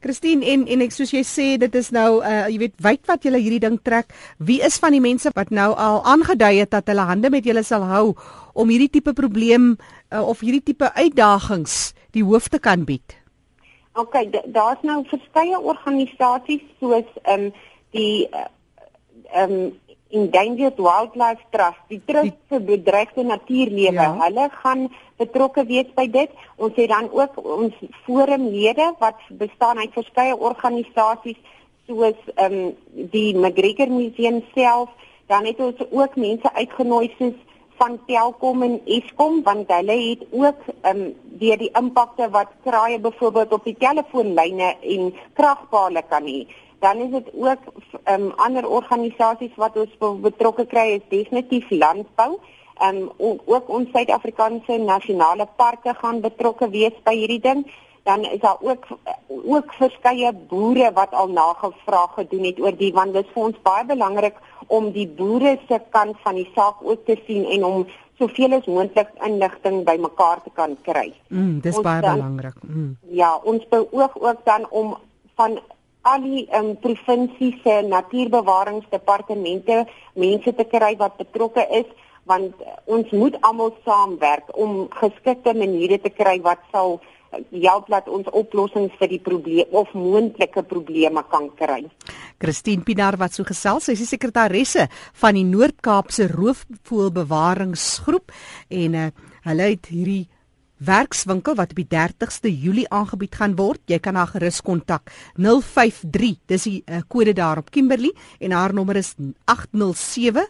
Christine 0.00 0.40
en 0.48 0.64
en 0.64 0.80
ek 0.80 0.96
soos 0.96 1.12
jy 1.12 1.20
sê 1.28 1.60
dit 1.60 1.74
is 1.76 1.92
nou 1.92 2.24
uh 2.24 2.48
jy 2.48 2.56
weet 2.62 2.72
wyd 2.80 3.02
wat 3.10 3.26
julle 3.28 3.36
hierdie 3.36 3.60
ding 3.60 3.76
trek. 3.84 4.08
Wie 4.38 4.64
is 4.64 4.80
van 4.80 4.96
die 4.96 5.04
mense 5.04 5.28
wat 5.36 5.52
nou 5.52 5.76
al 5.76 6.00
aangedui 6.08 6.56
het 6.62 6.72
dat 6.72 6.88
hulle 6.88 7.04
hande 7.04 7.28
met 7.30 7.44
julle 7.44 7.62
sal 7.62 7.84
hou 7.84 8.16
om 8.54 8.68
hierdie 8.72 8.88
tipe 8.96 9.12
probleem 9.12 9.76
uh, 9.76 10.24
of 10.24 10.40
hierdie 10.40 10.64
tipe 10.72 10.88
uitdagings 10.96 11.92
die 12.16 12.24
hoof 12.24 12.48
te 12.48 12.58
kan 12.58 12.88
bied? 12.88 13.19
OK, 13.92 14.14
daar's 14.44 14.82
nou 14.86 15.02
verskeie 15.10 15.60
organisasies 15.60 16.62
soos 16.78 17.06
ehm 17.22 17.50
um, 17.50 17.52
die 17.90 18.28
ehm 18.30 19.52
um, 19.52 19.78
Endangered 20.10 20.78
Wildlife 20.78 21.44
Trust, 21.54 21.82
die 21.86 22.00
trust 22.04 22.34
vir 22.50 22.62
bedreigde 22.66 23.22
natuurlewe. 23.22 23.94
Ja. 23.94 24.16
Hulle 24.24 24.48
gaan 24.50 24.88
betrokke 25.22 25.62
wees 25.68 25.86
by 25.94 26.08
dit. 26.10 26.32
Ons 26.56 26.74
het 26.74 26.90
dan 26.90 27.06
ook 27.14 27.38
ons 27.38 27.76
forumlede 28.06 28.88
wat 28.98 29.22
bestaan 29.28 29.78
uit 29.78 29.94
verskeie 29.94 30.34
organisasies 30.34 31.38
soos 31.86 32.18
ehm 32.34 32.58
um, 32.58 32.74
die 33.14 33.34
McGregor 33.34 33.90
Museum 33.90 34.42
self. 34.54 34.90
Dan 35.30 35.46
het 35.46 35.60
ons 35.62 35.78
ook 35.90 36.16
mense 36.16 36.54
uitgenooi 36.54 37.14
soos 37.18 37.38
van 37.80 37.98
Telkom 38.06 38.62
en 38.62 38.80
Eskom 38.84 39.42
want 39.42 39.70
hulle 39.72 39.98
het 40.06 40.24
ook 40.30 40.64
ehm 40.70 41.04
um, 41.04 41.12
deur 41.40 41.56
die 41.56 41.70
impakte 41.80 42.26
wat 42.30 42.50
kraaie 42.64 42.98
byvoorbeeld 43.00 43.52
op 43.56 43.64
die 43.64 43.76
telefoonlyne 43.78 44.74
en 44.94 45.14
kragpale 45.38 46.02
kan 46.08 46.26
hê 46.28 46.42
dan 46.80 46.96
is 47.04 47.10
dit 47.10 47.28
ook 47.34 47.58
um, 48.04 48.32
ander 48.36 48.68
organisasies 48.68 49.56
wat 49.56 49.76
ons 49.76 50.20
betrokke 50.24 50.64
kry 50.66 50.86
is 50.96 51.06
definitief 51.08 51.70
landbou. 51.70 52.32
Ehm 52.80 52.96
um, 52.96 53.36
ook 53.44 53.68
ons 53.68 53.90
Suid-Afrikaanse 53.92 54.78
nasionale 54.78 55.46
parke 55.56 55.94
gaan 55.94 56.20
betrokke 56.24 56.70
wees 56.72 56.96
by 57.04 57.14
hierdie 57.16 57.42
ding. 57.44 57.66
Dan 58.02 58.24
is 58.24 58.40
daar 58.40 58.56
ook 58.60 58.86
ook 59.28 59.72
verskeie 59.78 60.32
boere 60.48 60.92
wat 60.92 61.12
al 61.14 61.28
nagevraag 61.28 62.14
gedoen 62.14 62.44
het 62.44 62.60
oor 62.60 62.76
die 62.76 62.92
want 62.92 63.12
dit 63.12 63.24
is 63.24 63.32
vir 63.32 63.42
ons 63.42 63.62
baie 63.62 63.84
belangrik 63.86 64.36
om 64.66 64.90
die 64.92 65.08
boere 65.08 65.58
se 65.68 65.80
kant 65.90 66.16
van 66.22 66.34
die 66.34 66.48
saak 66.54 66.82
ook 66.82 67.04
te 67.06 67.16
sien 67.26 67.44
en 67.44 67.64
om 67.64 67.86
soveel 68.18 68.52
as 68.58 68.66
moontlik 68.66 69.08
inligting 69.26 69.84
bymekaar 69.84 70.42
te 70.44 70.50
kan 70.54 70.76
kry. 70.84 71.12
Mm, 71.28 71.60
dis 71.64 71.76
ons 71.76 71.86
baie 71.86 72.02
dan, 72.04 72.20
belangrik. 72.20 72.56
Mm. 72.62 72.96
Ja, 73.16 73.36
ons 73.44 73.68
beoog 73.68 74.18
ook 74.20 74.44
dan 74.44 74.66
om 74.70 74.96
van 75.40 75.60
al 76.02 76.22
die 76.24 76.44
um, 76.56 76.74
provinsie 76.80 77.52
se 77.64 77.80
natuurbewaringsdepartemente 77.88 79.84
mense 80.14 80.54
te 80.54 80.64
kry 80.64 80.94
wat 81.00 81.16
betrokke 81.20 81.66
is 81.80 81.88
want 82.28 82.54
ons 82.84 83.10
moet 83.10 83.36
almal 83.46 83.72
saamwerk 83.84 84.52
om 84.56 84.86
geskikte 85.00 85.54
maniere 85.56 85.98
te 86.00 86.12
kry 86.14 86.36
wat 86.44 86.60
sal 86.72 87.00
help 87.30 87.88
dat 87.90 88.08
ons 88.08 88.28
oplossings 88.36 88.94
vir 88.98 89.08
die 89.12 89.20
probleem 89.22 89.76
of 89.76 89.92
moontlike 89.94 90.62
probleme 90.68 91.22
kan 91.30 91.48
kry. 91.58 91.84
Christine 92.40 92.84
Pinaar 92.86 93.18
wat 93.20 93.34
so 93.36 93.44
gesels, 93.44 93.86
sy 93.86 93.92
is 93.92 94.04
die 94.04 94.10
sekretaresse 94.10 94.88
van 95.22 95.34
die 95.38 95.46
Noord-Kaapse 95.48 96.28
Roofvoëlbewaringsgroep 96.32 98.32
en 98.82 98.94
uh, 98.94 99.08
hulle 99.46 99.66
het 99.74 99.86
hierdie 99.92 100.26
werkswinkel 100.80 101.58
wat 101.58 101.74
op 101.74 101.80
die 101.82 101.90
30ste 101.92 102.48
Julie 102.48 102.88
aangebied 102.88 103.34
gaan 103.36 103.56
word. 103.58 103.82
Jy 103.90 103.98
kan 104.00 104.16
haar 104.16 104.32
gerus 104.32 104.62
kontak 104.64 105.12
053. 105.36 106.38
Dis 106.48 106.64
die 106.68 106.80
uh, 106.86 107.02
kode 107.08 107.34
daar 107.36 107.60
op 107.60 107.70
Kimberley 107.70 108.14
en 108.40 108.56
haar 108.56 108.74
nommer 108.74 108.96
is 109.00 109.14
807 109.44 110.48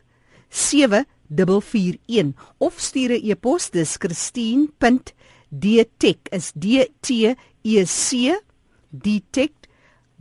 7441 0.50 2.34
of 2.58 2.74
stuur 2.78 3.10
'n 3.14 3.30
e-pos 3.30 3.70
dis 3.70 3.96
christine.detech 5.50 6.28
is 6.32 6.52
d 6.52 6.86
t 7.02 7.34
e 7.62 7.84
c 7.84 8.34
detech 8.92 9.52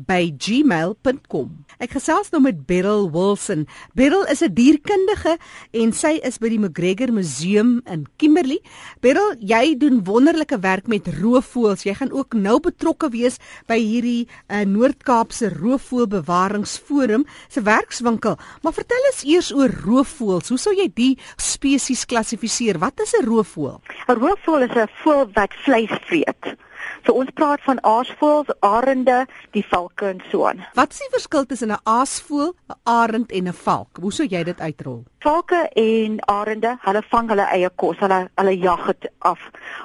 by 0.07 0.31
gmail.com. 0.39 1.49
Ek 1.83 1.93
gesels 1.97 2.31
nou 2.31 2.39
met 2.43 2.61
Beryl 2.67 3.09
Wilson. 3.11 3.65
Beryl 3.95 4.23
is 4.31 4.41
'n 4.41 4.53
dierkundige 4.53 5.37
en 5.73 5.91
sy 5.91 6.19
is 6.23 6.37
by 6.39 6.49
die 6.49 6.59
McGregor 6.59 7.11
Museum 7.11 7.81
in 7.85 8.05
Kimberley. 8.17 8.59
Beryl, 9.01 9.35
jy 9.39 9.75
doen 9.77 10.03
wonderlike 10.03 10.59
werk 10.59 10.87
met 10.87 11.07
roofvoëls. 11.07 11.83
Jy 11.83 11.93
gaan 11.93 12.11
ook 12.11 12.33
nou 12.33 12.59
betrokke 12.59 13.09
wees 13.09 13.37
by 13.67 13.77
hierdie 13.77 14.27
uh, 14.47 14.63
Noord-Kaapse 14.63 15.49
Roofvoëlbewaringsforum 15.59 17.25
se 17.47 17.61
werkswinkel. 17.61 18.37
Maar 18.63 18.73
vertel 18.73 19.03
ons 19.11 19.23
eers 19.23 19.51
oor 19.53 19.69
roofvoëls. 19.69 20.49
Hoe 20.49 20.57
sou 20.57 20.75
jy 20.75 20.91
die 20.93 21.17
spesies 21.35 22.05
klassifiseer? 22.05 22.79
Wat 22.79 22.99
is 22.99 23.13
'n 23.13 23.25
roofvoël? 23.25 23.81
'n 24.07 24.19
Roofvoël 24.19 24.63
is 24.63 24.75
'n 24.75 24.87
voël 25.03 25.29
wat 25.33 25.53
vleis 25.63 25.91
vreet. 26.07 26.55
So 27.09 27.17
ons 27.17 27.31
praat 27.33 27.63
van 27.65 27.79
aasvoëls, 27.89 28.51
arende, 28.61 29.23
die 29.57 29.63
valke 29.65 30.11
en 30.11 30.19
so 30.29 30.43
aan. 30.45 30.59
Wat 30.77 30.91
is 30.93 30.99
die 31.01 31.07
verskil 31.09 31.47
tussen 31.49 31.71
'n 31.73 31.81
aasvoël, 31.83 32.53
'n 32.69 32.77
arend 32.83 33.31
en 33.31 33.47
'n 33.47 33.53
valk? 33.53 33.97
Hoe 34.01 34.11
sou 34.13 34.27
jy 34.27 34.43
dit 34.43 34.59
uitrol? 34.59 35.03
Valke 35.19 35.69
en 35.73 36.19
arende, 36.25 36.77
hulle 36.81 37.01
vang 37.09 37.29
hulle 37.29 37.47
eie 37.55 37.69
kos, 37.75 37.97
hulle 37.97 38.29
hulle 38.35 38.59
jag 38.59 38.85
dit 38.85 39.11
af. 39.17 39.39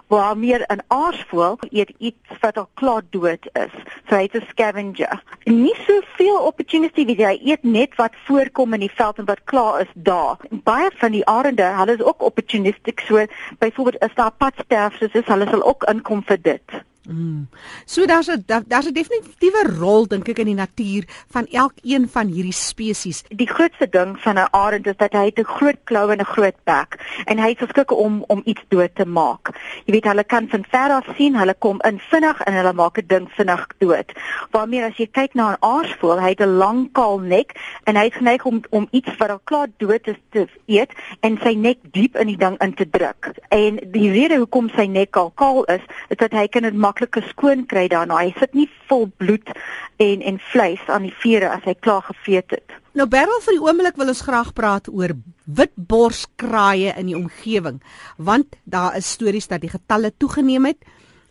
Waar 0.08 0.36
meer 0.36 0.66
'n 0.68 0.82
aasvoël 0.88 1.58
eet 1.70 1.92
iets 1.98 2.28
wat 2.40 2.58
al 2.58 2.68
klaar 2.74 3.02
dood 3.10 3.48
is. 3.52 3.74
So 4.08 4.16
hy's 4.16 4.34
'n 4.34 4.44
scavenger. 4.50 5.22
Nie 5.44 5.76
soveel 5.86 6.38
opportunity 6.38 7.06
wie 7.06 7.26
hy 7.26 7.40
eet 7.44 7.62
net 7.62 7.94
wat 7.94 8.12
voorkom 8.26 8.72
in 8.74 8.80
die 8.80 8.94
veld 8.94 9.18
en 9.18 9.24
wat 9.24 9.44
klaar 9.44 9.80
is 9.80 9.92
daar. 9.94 10.36
Baie 10.50 10.90
van 10.94 11.12
die 11.12 11.26
arende, 11.26 11.62
hulle 11.62 11.92
is 11.92 12.02
ook 12.02 12.22
opportunistic. 12.22 13.00
So 13.00 13.26
byvoorbeeld 13.58 14.02
is 14.02 14.14
daar 14.14 14.32
padsterf, 14.32 14.96
soos 14.96 15.26
hulle 15.26 15.48
sal 15.48 15.62
ook 15.62 15.84
inkom 15.84 16.22
vir 16.22 16.42
dit. 16.42 16.84
Mm. 17.08 17.48
So 17.84 18.06
daar's 18.06 18.28
'n 18.28 18.44
daar's 18.46 18.86
'n 18.86 18.92
definitiewe 18.92 19.62
rol 19.78 20.06
dink 20.06 20.28
ek 20.28 20.38
in 20.38 20.46
die 20.46 20.54
natuur 20.54 21.04
van 21.28 21.46
elkeen 21.46 22.08
van 22.08 22.26
hierdie 22.26 22.52
spesies. 22.52 23.24
Die 23.28 23.48
grootste 23.48 23.88
ding 23.88 24.20
van 24.20 24.38
'n 24.38 24.48
arend 24.50 24.86
is 24.86 24.96
dat 24.96 25.12
hy 25.12 25.32
'n 25.34 25.44
groot 25.44 25.76
klou 25.84 26.10
en 26.10 26.20
'n 26.20 26.24
groot 26.24 26.56
bek 26.64 26.96
en 27.24 27.38
hy 27.38 27.50
is 27.50 27.58
geskik 27.58 27.90
om 27.90 28.24
om 28.26 28.40
iets 28.44 28.64
dood 28.68 28.94
te 28.94 29.04
maak. 29.04 29.48
Jy 29.84 29.92
weet 29.92 30.04
hulle 30.04 30.24
kan 30.24 30.48
van 30.48 30.64
ver 30.64 30.90
af 30.90 31.06
sien, 31.16 31.36
hulle 31.36 31.54
kom 31.58 31.80
in 31.80 32.00
vinnig 32.00 32.40
en 32.40 32.52
hulle 32.54 32.72
maak 32.72 32.98
'n 32.98 33.06
ding 33.06 33.28
vinnig 33.30 33.66
dood. 33.78 34.12
Waarmee 34.50 34.84
as 34.84 34.96
jy 34.96 35.06
kyk 35.06 35.34
na 35.34 35.52
'n 35.52 35.56
aasvoël, 35.60 36.20
hy 36.20 36.28
het 36.28 36.40
'n 36.40 36.56
lang 36.56 36.92
kaal 36.92 37.18
nek 37.18 37.52
en 37.84 37.96
hy 37.96 38.06
is 38.06 38.16
geneig 38.16 38.44
om 38.44 38.60
om 38.70 38.88
iets 38.90 39.16
wat 39.16 39.30
al 39.30 39.40
klaar 39.44 39.68
dood 39.76 40.06
is 40.08 40.20
te 40.30 40.48
eet 40.66 40.92
en 41.20 41.38
sy 41.42 41.54
nek 41.54 41.78
diep 41.92 42.16
in 42.16 42.26
die 42.26 42.36
ding 42.36 42.62
in 42.62 42.74
te 42.74 42.90
druk. 42.90 43.30
En 43.48 43.78
die 43.92 44.10
rede 44.10 44.36
hoekom 44.36 44.70
sy 44.70 44.86
nek 44.86 45.16
al 45.16 45.30
kaal 45.34 45.64
is, 45.64 45.82
is 46.08 46.16
dat 46.16 46.32
hy 46.32 46.46
kan 46.48 46.62
dit 46.62 46.74
maklike 46.94 47.26
skoon 47.30 47.66
kry 47.66 47.88
daarna. 47.90 48.22
Hy 48.22 48.34
sit 48.38 48.54
nie 48.54 48.68
vol 48.88 49.08
bloed 49.18 49.50
en 49.98 50.22
en 50.22 50.38
vleis 50.52 50.82
aan 50.86 51.08
die 51.08 51.14
vere 51.22 51.50
as 51.50 51.66
hy 51.66 51.74
klaar 51.74 52.02
gevreet 52.06 52.50
het. 52.54 52.70
Nou 52.94 53.08
Beryl 53.10 53.42
vir 53.42 53.56
die 53.56 53.62
oomblik 53.62 53.96
wil 53.98 54.12
ons 54.12 54.22
graag 54.22 54.52
praat 54.54 54.88
oor 54.88 55.16
witborskraaie 55.44 56.94
in 56.94 57.10
die 57.10 57.18
omgewing 57.18 57.80
want 58.16 58.54
daar 58.64 58.94
is 58.96 59.10
stories 59.10 59.50
dat 59.50 59.64
die 59.64 59.72
getalle 59.72 60.12
toegeneem 60.16 60.70
het. 60.70 60.78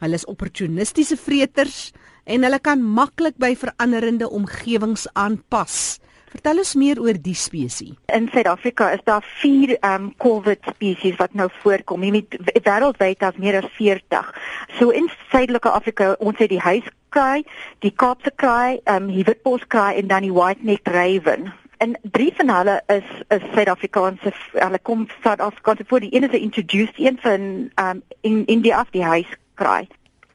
Hulle 0.03 0.19
is 0.19 0.27
opportunistiese 0.27 1.15
vreters 1.17 1.93
en 2.25 2.43
hulle 2.43 2.59
kan 2.59 2.83
maklik 2.83 3.39
by 3.39 3.53
veranderende 3.55 4.27
omgewings 4.29 5.07
aanpas. 5.15 5.99
Vertel 6.33 6.63
ons 6.63 6.73
meer 6.81 6.97
oor 6.97 7.17
die 7.21 7.35
spesies. 7.37 7.93
In 8.09 8.25
Suid-Afrika 8.33 8.87
is 8.95 9.01
daar 9.05 9.25
4 9.41 9.75
ehm 9.75 9.93
um, 9.93 10.05
COVID 10.17 10.65
spesies 10.71 11.17
wat 11.19 11.33
nou 11.37 11.45
voorkom. 11.61 12.01
Jy 12.03 12.11
weet 12.15 12.37
wêreldwyd 12.65 13.19
daar's 13.21 13.37
meer 13.37 13.59
as 13.59 13.67
40. 13.77 14.31
So 14.79 14.89
in 14.89 15.11
Suidelike 15.29 15.69
Afrika, 15.69 16.15
ons 16.17 16.41
het 16.41 16.49
die 16.49 16.61
huiskraai, 16.63 17.43
die 17.85 17.93
Kaapse 17.93 18.33
kraai, 18.35 18.79
ehm 18.83 19.03
um, 19.03 19.11
die 19.13 19.27
witboskraai 19.29 19.99
en 20.01 20.09
dan 20.09 20.25
die 20.25 20.33
white-necked 20.33 20.89
raven. 20.95 21.53
En 21.77 21.93
drie 22.01 22.31
van 22.39 22.49
hulle 22.49 22.79
is 22.97 23.13
is 23.29 23.45
Suid-Afrikaanse. 23.53 24.33
Hulle 24.57 24.79
kom 24.81 25.05
van 25.21 25.37
Afrikaanse 25.37 25.85
voor. 25.87 25.99
Die 25.99 26.15
een 26.15 26.29
is 26.31 26.39
introduced 26.39 26.97
een 26.97 27.21
van 27.21 27.69
ehm 27.75 27.89
um, 27.89 28.03
in 28.21 28.45
India 28.45 28.81
af 28.81 28.89
die 28.89 29.05
huiskraai. 29.05 29.87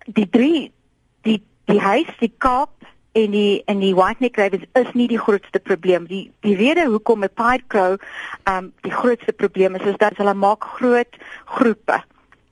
Die 0.07 0.29
drie 0.31 0.71
die 1.27 1.43
die 1.65 1.81
huis, 1.81 2.15
die 2.23 2.35
Kaap 2.39 2.71
en 3.13 3.31
die 3.31 3.63
en 3.67 3.79
die 3.79 3.95
white 3.95 4.23
neck 4.23 4.37
ravens 4.37 4.65
is 4.73 4.93
nie 4.93 5.09
die 5.09 5.19
grootste 5.19 5.59
probleem. 5.59 6.07
Die 6.07 6.31
die 6.41 6.57
rede 6.57 6.87
hoekom 6.87 7.25
'n 7.25 7.35
pied 7.35 7.67
crow 7.67 7.97
um 8.45 8.73
die 8.83 8.93
grootste 8.93 9.33
probleem 9.33 9.75
is 9.75 9.87
is 9.87 9.97
dat 9.97 10.17
hulle 10.17 10.35
maak 10.35 10.65
groot 10.65 11.17
groepe. 11.45 12.03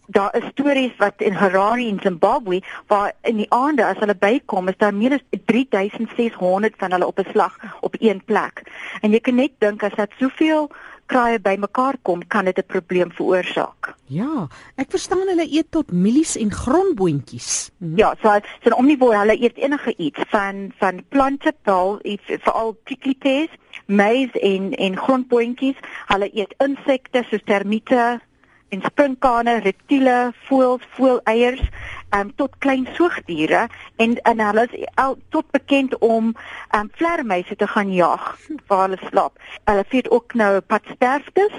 Daar 0.07 0.37
is 0.37 0.51
stories 0.51 0.97
wat 0.99 1.15
in 1.17 1.33
Harare 1.33 1.87
in 1.87 1.99
Zimbabwe 2.03 2.63
waar 2.87 3.13
in 3.23 3.37
die 3.37 3.51
aande 3.51 3.85
as 3.85 3.99
hulle 3.99 4.15
bykom 4.15 4.69
is 4.69 4.77
daar 4.77 4.95
meer 4.95 5.13
as 5.13 5.41
3600 5.45 6.75
van 6.77 6.91
hulle 6.91 7.07
op 7.07 7.19
'n 7.19 7.31
slag 7.31 7.59
op 7.81 7.95
een 7.99 8.25
plek. 8.25 8.63
En 9.01 9.11
jy 9.11 9.21
kan 9.21 9.35
net 9.35 9.53
dink 9.59 9.83
as 9.83 9.95
dit 9.95 10.13
soveel 10.19 10.71
kraaie 11.07 11.39
bymekaar 11.41 11.97
kom, 12.03 12.23
kan 12.27 12.45
dit 12.45 12.59
'n 12.59 12.67
probleem 12.67 13.11
veroorsaak. 13.13 13.95
Ja, 14.07 14.49
ek 14.77 14.91
verstaan 14.91 15.29
hulle 15.29 15.47
eet 15.51 15.71
tot 15.71 15.93
mielies 15.93 16.37
en 16.37 16.53
grondboontjies. 16.53 17.71
Mhm. 17.79 17.97
Ja, 17.97 18.15
so 18.23 18.29
so 18.63 18.71
'n 18.71 18.79
omnivore, 18.79 19.19
hulle 19.19 19.41
eet 19.41 19.57
enige 19.57 19.95
iets 19.97 20.21
van 20.29 20.73
van 20.79 21.05
plante, 21.09 21.53
veral 21.63 21.99
veral 22.27 22.73
prickly 22.85 23.15
pears, 23.15 23.51
maize 23.87 24.41
en 24.41 24.73
en 24.73 24.97
grondboontjies. 24.97 25.77
Hulle 26.07 26.31
eet 26.33 26.55
insekte 26.59 27.25
soos 27.29 27.43
termiete, 27.45 28.21
en 28.69 28.83
sprinkane, 28.83 29.61
reptiele, 29.63 30.33
voëls, 30.49 30.83
voëleiers, 30.97 31.63
um, 32.11 32.35
tot 32.37 32.59
klein 32.59 32.89
soogdiere 32.95 33.69
en 33.97 34.17
en 34.23 34.41
hulle 34.41 34.67
is 34.71 34.89
al 34.95 35.17
tot 35.29 35.51
bekend 35.51 35.99
om 35.99 36.35
um, 36.77 36.91
vlermuise 36.93 37.57
te 37.57 37.67
gaan 37.67 37.93
jag 37.93 38.37
waar 38.67 38.89
hulle 38.89 39.09
slaap. 39.09 39.39
Hulle 39.65 39.85
vreet 39.89 40.11
ook 40.11 40.35
nou 40.35 40.61
padsterftes. 40.61 41.53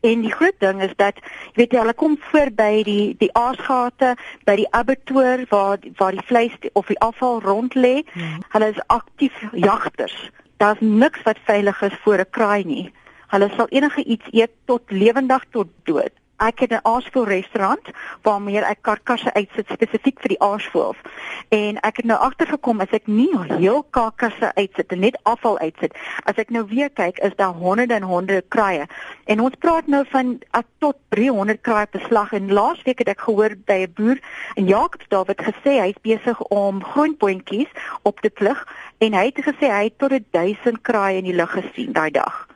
En 0.00 0.20
die 0.20 0.32
groot 0.32 0.54
ding 0.58 0.82
is 0.82 0.92
dat 0.96 1.16
jy 1.18 1.54
weet 1.54 1.72
jy 1.72 1.80
hulle 1.82 1.94
kom 1.98 2.18
voor 2.30 2.52
by 2.54 2.82
die 2.86 3.16
die 3.18 3.30
aasgate, 3.34 4.14
by 4.46 4.54
die 4.60 4.68
abattoir 4.70 5.42
waar 5.50 5.78
waar 5.98 6.14
die 6.14 6.26
vleis 6.26 6.54
of 6.72 6.86
die 6.86 7.00
afval 7.02 7.42
rond 7.42 7.74
lê. 7.74 8.04
Hmm. 8.12 8.44
Hulle 8.54 8.70
is 8.74 8.84
aktief 8.86 9.34
jagters. 9.52 10.30
Daar's 10.62 10.80
niks 10.80 11.22
wat 11.26 11.38
veilig 11.46 11.82
is 11.82 11.98
vir 12.04 12.20
'n 12.20 12.30
kraai 12.30 12.64
nie. 12.64 12.92
Hulle 13.28 13.50
sal 13.56 13.66
enige 13.68 14.04
iets 14.04 14.26
eet 14.30 14.50
tot 14.64 14.82
lewendig 14.90 15.44
tot 15.50 15.68
dood. 15.84 16.14
Ek 16.38 16.60
het 16.60 16.70
'n 16.70 16.82
aasvoël 16.82 17.26
restaurant 17.26 17.86
waarmee 18.22 18.60
ek 18.60 18.82
karkasse 18.82 19.32
uitsit 19.34 19.66
spesifiek 19.72 20.20
vir 20.20 20.28
die 20.28 20.42
aasvoëls. 20.42 21.00
En 21.48 21.80
ek 21.80 21.96
het 21.96 22.04
nou 22.04 22.18
agtergekom 22.18 22.80
as 22.80 22.90
ek 22.90 23.06
nie 23.06 23.30
heel 23.58 23.82
karkasse 23.90 24.54
uitsit 24.54 24.92
en 24.92 25.00
net 25.00 25.18
afval 25.22 25.58
uitsit, 25.58 25.96
as 26.24 26.36
ek 26.36 26.50
nou 26.50 26.64
weer 26.66 26.90
kyk, 26.90 27.18
is 27.18 27.34
daar 27.36 27.52
honderde 27.52 27.94
en 27.94 28.02
honderde 28.02 28.44
kraaie. 28.48 28.86
En 29.24 29.40
ons 29.40 29.54
praat 29.58 29.86
nou 29.86 30.04
van 30.10 30.38
tot 30.78 30.96
300 31.08 31.60
kraaie 31.60 31.86
per 31.86 32.00
slag 32.00 32.32
en 32.32 32.52
laasweek 32.52 32.98
het 32.98 33.08
ek 33.08 33.20
gehoor 33.20 33.56
by 33.66 33.78
'n 33.86 33.92
boer 33.94 34.18
in 34.54 34.66
Jacobsdal 34.66 35.24
wat 35.24 35.42
gesê 35.42 35.80
hy's 35.80 36.00
besig 36.02 36.42
om 36.42 36.84
groenpotjies 36.84 37.70
op 38.02 38.20
te 38.20 38.30
plug 38.30 38.66
en 38.98 39.12
hy 39.12 39.24
het 39.24 39.44
gesê 39.44 39.66
hy 39.70 39.84
het 39.84 39.98
tot 39.98 40.12
1000 40.30 40.82
kraaie 40.82 41.18
in 41.18 41.24
die 41.24 41.34
lug 41.34 41.50
gesien 41.50 41.92
daai 41.92 42.10
dag. 42.10 42.46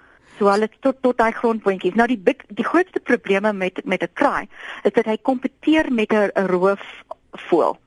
So 0.42 0.50
hulle 0.50 0.66
tot 0.82 0.96
tot 1.06 1.20
daai 1.20 1.30
grondpotjies. 1.38 1.94
Nou 1.94 2.08
die 2.10 2.18
big, 2.18 2.40
die 2.50 2.64
grootste 2.66 2.98
probleme 2.98 3.52
met 3.54 3.76
met 3.86 4.02
'n 4.02 4.10
kraai 4.18 4.48
is 4.82 4.92
dat 4.92 5.06
hy 5.06 5.16
kompeteer 5.22 5.86
met 5.92 6.10
'n 6.12 6.46
roofvoël. 6.50 7.78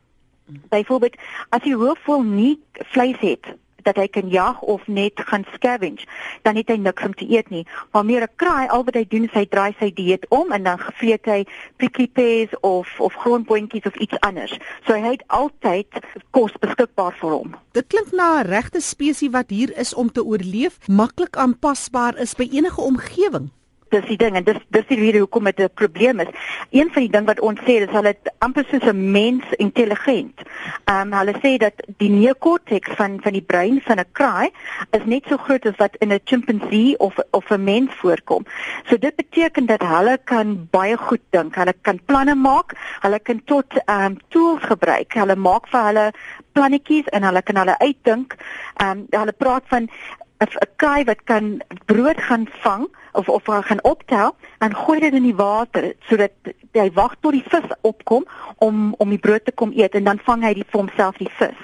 Byvoorbeeld 0.71 1.15
as 1.49 1.61
die 1.67 1.75
roofvoël 1.75 2.23
nie 2.23 2.63
vleis 2.71 3.19
het 3.19 3.45
dat 3.85 3.99
hy 4.01 4.07
kan 4.09 4.29
jag 4.29 4.61
of 4.61 4.87
net 4.87 5.21
gaan 5.29 5.45
scavenge, 5.53 6.05
dan 6.41 6.57
het 6.57 6.69
hy 6.73 6.77
niks 6.81 7.05
om 7.05 7.13
te 7.13 7.27
eet 7.29 7.49
nie. 7.53 7.65
Maar 7.91 8.05
meer 8.05 8.23
'n 8.25 8.35
kraai, 8.35 8.67
al 8.67 8.83
wat 8.83 8.97
hy 8.97 9.05
doen 9.07 9.23
is 9.23 9.37
hy 9.37 9.45
draai 9.45 9.75
sy 9.79 9.91
dieet 9.93 10.25
om 10.29 10.51
en 10.51 10.63
dan 10.63 10.79
vreet 10.79 11.25
hy 11.25 11.45
prickly 11.77 12.07
pears 12.07 12.53
of 12.61 12.99
of 12.99 13.13
grondboontjies 13.13 13.85
of 13.85 13.95
iets 13.95 14.19
anders. 14.19 14.57
So 14.85 14.93
hy 14.93 15.11
het 15.11 15.23
altyd 15.27 15.87
kos 16.31 16.51
beskikbaar 16.59 17.13
vir 17.21 17.29
hom. 17.29 17.55
Dit 17.71 17.87
klink 17.87 18.11
na 18.11 18.39
'n 18.41 18.47
regte 18.47 18.81
spesies 18.81 19.31
wat 19.31 19.49
hier 19.49 19.77
is 19.77 19.93
om 19.93 20.11
te 20.11 20.23
oorleef, 20.23 20.77
maklik 20.87 21.35
aanpasbaar 21.35 22.17
is 22.17 22.33
by 22.33 22.47
enige 22.51 22.81
omgewing 22.81 23.51
dis 23.93 24.05
die 24.09 24.17
ding 24.17 24.35
en 24.35 24.43
dis 24.43 24.59
dis 24.73 24.85
die 24.89 24.97
rede 24.99 25.21
hoekom 25.23 25.43
dit 25.49 25.59
'n 25.59 25.69
probleem 25.73 26.19
is. 26.19 26.31
Een 26.71 26.89
van 26.93 27.01
die 27.01 27.11
ding 27.11 27.25
wat 27.25 27.39
ons 27.39 27.59
sê 27.59 27.81
is 27.85 27.91
hulle 27.91 28.15
amper 28.39 28.65
soos 28.69 28.83
'n 28.83 29.11
mens 29.11 29.43
intelligent. 29.57 30.41
Ehm 30.85 31.13
um, 31.13 31.19
hulle 31.19 31.33
sê 31.43 31.57
dat 31.57 31.73
die 31.97 32.09
neokortex 32.09 32.95
van 32.95 33.19
van 33.21 33.33
die 33.33 33.41
brein 33.41 33.81
van 33.81 33.99
'n 33.99 34.11
kraai 34.11 34.49
is 34.91 35.05
net 35.05 35.23
so 35.27 35.37
groot 35.37 35.65
as 35.65 35.77
wat 35.77 35.95
in 35.99 36.13
'n 36.13 36.19
chimpansee 36.23 36.97
of 36.97 37.13
of 37.31 37.49
'n 37.49 37.63
mens 37.63 37.91
voorkom. 37.93 38.45
So 38.85 38.97
dit 38.97 39.15
beteken 39.15 39.65
dat 39.65 39.81
hulle 39.81 40.19
kan 40.23 40.67
baie 40.71 40.97
goed 40.97 41.21
dink. 41.29 41.55
Hulle 41.55 41.73
kan 41.81 41.99
planne 42.05 42.35
maak. 42.35 42.73
Hulle 43.01 43.19
kan 43.19 43.41
tot 43.45 43.73
ehm 43.85 44.05
um, 44.05 44.17
tools 44.27 44.63
gebruik. 44.63 45.13
Hulle 45.13 45.35
maak 45.35 45.67
vir 45.67 45.83
hulle 45.83 46.11
plannetjies 46.51 47.05
en 47.05 47.23
hulle 47.23 47.41
kan 47.41 47.55
hulle 47.55 47.77
uitdink. 47.77 48.35
Ehm 48.75 48.89
um, 48.89 49.05
hulle 49.09 49.31
praat 49.31 49.63
van 49.67 49.89
'n 50.37 50.69
kraai 50.75 51.03
wat 51.03 51.23
kan 51.23 51.61
brood 51.85 52.21
gaan 52.21 52.47
vang 52.63 52.87
of 53.11 53.29
of 53.29 53.43
gaan 53.45 53.83
optel 53.83 54.35
en 54.59 54.75
gooi 54.75 54.99
dit 54.99 55.13
in 55.13 55.23
die 55.23 55.35
water 55.35 55.93
sodat 55.99 56.31
hy 56.71 56.91
wag 56.93 57.15
tot 57.19 57.31
die 57.31 57.45
vis 57.47 57.69
opkom 57.81 58.25
om 58.57 58.93
om 58.97 59.09
die 59.09 59.19
brood 59.19 59.45
te 59.45 59.51
kom 59.51 59.71
eet 59.71 59.95
en 59.95 60.03
dan 60.03 60.19
vang 60.23 60.43
hy 60.43 60.53
die 60.53 60.67
vir 60.67 60.79
homself 60.79 61.17
die 61.17 61.31
vis. 61.39 61.61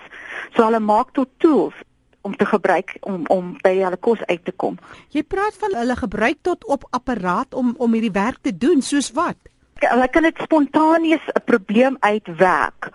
So 0.56 0.64
hulle 0.64 0.80
maak 0.80 1.12
tot 1.14 1.30
tools 1.38 1.76
om 2.22 2.36
te 2.36 2.46
gebruik 2.46 2.98
om 3.02 3.26
om 3.28 3.58
by 3.64 3.76
hulle 3.82 3.98
kos 3.98 4.24
uit 4.26 4.46
te 4.46 4.52
kom. 4.52 4.78
Jy 5.10 5.24
praat 5.24 5.58
van 5.60 5.76
hulle 5.76 5.96
gebruik 5.96 6.38
tot 6.42 6.66
op 6.66 6.88
apparaat 6.90 7.54
om 7.54 7.76
om 7.78 7.94
hierdie 7.94 8.16
werk 8.16 8.40
te 8.42 8.58
doen, 8.58 8.82
soos 8.82 9.12
wat? 9.12 9.38
Hulle 9.82 10.08
kan 10.08 10.24
dit 10.24 10.38
spontaneus 10.44 11.26
'n 11.28 11.44
probleem 11.46 11.98
uitwerk. 12.00 12.92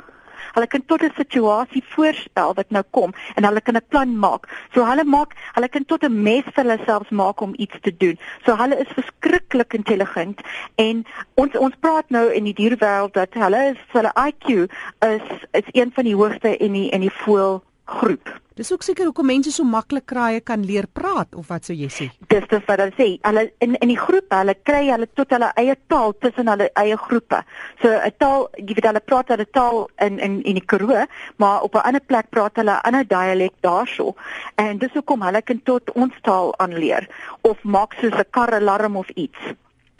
Hulle 0.57 0.69
kan 0.73 0.85
tot 0.89 1.03
'n 1.03 1.13
situasie 1.17 1.85
voorspel 1.95 2.55
wat 2.55 2.71
nou 2.71 2.83
kom 2.91 3.13
en 3.37 3.45
hulle 3.45 3.61
kan 3.61 3.77
'n 3.77 3.89
plan 3.89 4.19
maak. 4.19 4.49
So 4.75 4.85
hulle 4.85 5.05
maak, 5.05 5.37
hulle 5.53 5.69
kan 5.69 5.85
tot 5.85 6.03
'n 6.03 6.23
mes 6.23 6.45
vir 6.45 6.65
hulle 6.65 6.79
selfs 6.87 7.11
maak 7.11 7.41
om 7.41 7.53
iets 7.57 7.77
te 7.81 7.97
doen. 7.97 8.19
So 8.45 8.57
hulle 8.57 8.81
is 8.81 8.97
verskriklik 8.97 9.73
intelligent 9.75 10.41
en 10.75 11.05
ons 11.35 11.57
ons 11.57 11.77
praat 11.81 12.09
nou 12.11 12.33
in 12.33 12.45
die 12.45 12.55
dierewêreld 12.55 13.13
dat 13.13 13.35
hulle 13.35 13.61
is 13.71 13.81
hulle 13.93 14.13
IQ 14.29 14.49
is 15.01 15.27
is 15.53 15.69
een 15.73 15.93
van 15.95 16.05
die 16.05 16.17
hoogste 16.17 16.57
in 16.57 16.73
die 16.73 16.89
in 16.91 17.01
die 17.01 17.13
voël 17.13 17.63
groep. 17.87 18.35
Dis 18.57 18.73
ook 18.73 18.83
seker 18.83 19.05
hoekom 19.05 19.27
mense 19.29 19.51
so 19.53 19.65
maklik 19.69 20.07
kraaie 20.09 20.41
kan 20.41 20.63
leer 20.65 20.87
praat 20.89 21.35
of 21.37 21.51
wat 21.53 21.67
sou 21.69 21.75
jy 21.77 21.91
sê? 21.93 22.07
Dis 22.33 22.47
dis 22.49 22.63
wat 22.65 22.81
hulle 22.81 22.95
sê. 22.97 23.09
Hulle 23.27 23.43
in 23.61 23.77
in 23.85 23.91
die 23.93 23.99
groep, 24.01 24.33
hulle 24.33 24.55
kry 24.69 24.87
hulle 24.89 25.09
tot 25.13 25.35
hulle 25.37 25.51
eie 25.61 25.75
taal 25.93 26.15
tussen 26.25 26.49
hulle 26.49 26.71
eie 26.81 26.97
groepe. 27.03 27.43
So 27.83 27.93
'n 27.93 28.15
taal, 28.19 28.49
jy 28.57 28.79
weet 28.79 28.89
hulle 28.89 29.03
praat 29.11 29.35
hulle 29.35 29.47
taal 29.59 29.83
in 30.07 30.19
in 30.19 30.41
in 30.43 30.57
die 30.61 30.65
Karoo, 30.65 31.05
maar 31.37 31.63
op 31.69 31.75
'n 31.75 31.85
ander 31.85 32.01
plek 32.01 32.31
praat 32.31 32.57
hulle 32.57 32.73
'n 32.73 32.87
ander 32.89 33.05
dialek 33.05 33.55
daarso. 33.61 34.15
En 34.57 34.79
dis 34.79 34.93
hoekom 34.93 35.23
hulle 35.23 35.43
kan 35.43 35.61
tot 35.63 35.93
ons 35.93 36.15
taal 36.23 36.55
aanleer 36.59 37.09
of 37.43 37.63
maak 37.63 37.93
soos 38.01 38.17
'n 38.17 38.31
karalarm 38.31 38.97
of 38.97 39.09
iets. 39.11 39.53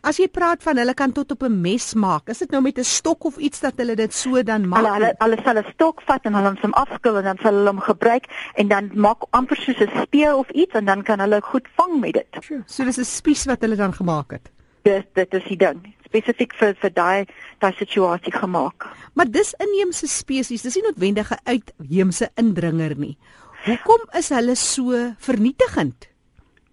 As 0.07 0.21
jy 0.21 0.29
praat 0.31 0.63
van 0.63 0.79
hulle 0.79 0.93
kan 0.95 1.11
tot 1.11 1.33
op 1.35 1.41
'n 1.43 1.61
mes 1.63 1.95
maak, 1.95 2.29
is 2.31 2.39
dit 2.39 2.51
nou 2.51 2.63
met 2.63 2.79
'n 2.79 2.85
stok 2.85 3.25
of 3.25 3.37
iets 3.39 3.61
dat 3.61 3.73
hulle 3.77 3.97
dit 3.97 4.15
so 4.15 4.43
dan 4.43 4.69
maak? 4.69 4.85
Hulle 4.85 4.93
hulle, 4.95 5.15
hulle 5.19 5.39
sal 5.43 5.59
'n 5.59 5.73
stok 5.73 6.03
vat 6.03 6.25
en 6.25 6.35
hulle 6.35 6.55
hom 6.63 6.73
afskil 6.73 7.17
en 7.17 7.25
dan 7.25 7.39
sal 7.43 7.55
hulle 7.55 7.71
hom 7.71 7.81
gebruik 7.81 8.25
en 8.55 8.69
dan 8.69 8.91
maak 8.95 9.27
amper 9.31 9.57
soos 9.57 9.81
'n 9.81 9.91
speel 10.03 10.39
of 10.39 10.49
iets 10.51 10.75
en 10.75 10.85
dan 10.85 11.03
kan 11.03 11.19
hulle 11.19 11.41
goed 11.43 11.67
vang 11.77 12.01
met 12.01 12.13
dit. 12.13 12.63
So 12.67 12.85
dis 12.85 12.99
'n 12.99 13.05
spies 13.05 13.45
wat 13.47 13.61
hulle 13.61 13.77
dan 13.77 13.93
gemaak 13.93 14.31
het. 14.31 14.51
Dis 14.83 15.03
dit 15.15 15.35
is 15.35 15.45
die 15.45 15.57
ding 15.57 15.95
spesifiek 16.05 16.55
vir 16.55 16.75
vir 16.75 16.91
daai 16.91 17.27
daai 17.59 17.73
situasie 17.73 18.33
gemaak. 18.33 18.87
Maar 19.15 19.31
dis 19.31 19.55
inheemse 19.59 20.07
spesies, 20.07 20.63
dis 20.63 20.75
nie 20.75 20.85
noodwendig 20.85 21.33
'n 21.33 21.43
uitheemse 21.45 22.31
indringer 22.37 22.97
nie. 22.97 23.19
Hoekom 23.65 24.03
is 24.13 24.29
hulle 24.29 24.55
so 24.55 25.15
vernietigend? 25.19 26.07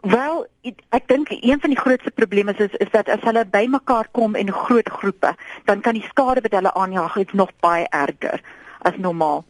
Wel, 0.03 0.47
ek 0.89 1.05
dink 1.07 1.29
een 1.31 1.59
van 1.59 1.71
die 1.71 1.79
grootste 1.79 2.11
probleme 2.11 2.51
is 2.57 2.73
is 2.75 2.89
dat 2.91 3.09
as 3.09 3.21
hulle 3.23 3.45
bymekaar 3.47 4.07
kom 4.11 4.35
in 4.35 4.51
groot 4.51 4.89
groepe, 4.89 5.35
dan 5.63 5.79
kan 5.81 5.95
die 5.95 6.03
skade 6.09 6.41
wat 6.43 6.51
hulle 6.51 6.73
aanjaag 6.73 7.31
nog 7.31 7.51
baie 7.59 7.87
erger 7.89 8.41
as 8.81 8.97
normaal. 8.97 9.45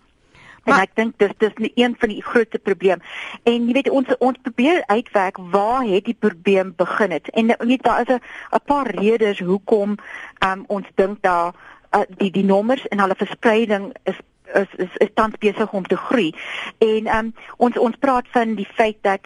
Maar, 0.63 0.76
en 0.76 0.82
ek 0.82 0.92
dink 0.96 1.18
dis 1.18 1.32
dis 1.38 1.72
een 1.76 1.96
van 2.00 2.10
die 2.10 2.22
grootste 2.24 2.60
probleme. 2.60 3.02
En 3.44 3.66
jy 3.66 3.74
weet 3.74 3.89
ons 3.89 4.12
ons 4.18 4.38
probeer 4.42 4.84
uitwerk 4.86 5.39
waar 5.56 5.88
het 5.89 6.06
die 6.06 6.18
probleem 6.20 6.74
begin 6.78 7.12
het. 7.12 7.30
En 7.34 7.50
jy 7.50 7.58
weet 7.58 7.84
daar 7.84 8.02
is 8.06 8.13
'n 8.13 8.62
paar 8.66 8.88
redes 8.88 9.39
hoekom 9.39 9.98
um, 10.46 10.63
ons 10.68 10.88
dink 10.96 11.22
daar 11.22 11.54
uh, 11.96 12.02
die 12.18 12.32
die 12.32 12.46
nommers 12.46 12.88
en 12.88 13.00
hulle 13.00 13.16
verspreiding 13.18 13.96
is 14.04 14.22
is 14.54 14.70
is, 14.78 14.94
is 14.98 15.10
tans 15.13 15.34
besig 15.39 15.74
om 15.74 15.86
te 15.86 15.98
groei. 15.98 16.36
En 16.78 17.18
um, 17.18 17.34
ons 17.58 17.78
ons 17.78 17.96
praat 18.00 18.28
van 18.32 18.56
die 18.56 18.70
feit 18.74 18.98
dat 19.02 19.22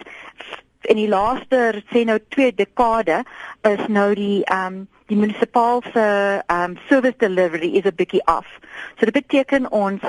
in 0.87 0.99
die 0.99 1.09
laaste 1.11 1.83
sê 1.91 2.03
nou 2.07 2.19
2 2.35 2.53
dekade 2.55 3.23
is 3.67 3.83
nou 3.87 4.13
die 4.15 4.43
ehm 4.45 4.83
um, 4.83 4.85
die 5.07 5.15
munisipale 5.15 6.43
um 6.51 6.75
service 6.89 7.15
delivery 7.19 7.69
is 7.79 7.85
'n 7.85 7.95
bietjie 7.95 8.23
af. 8.25 8.47
So 8.99 9.05
dit 9.05 9.13
beteken 9.13 9.71
ons 9.71 10.01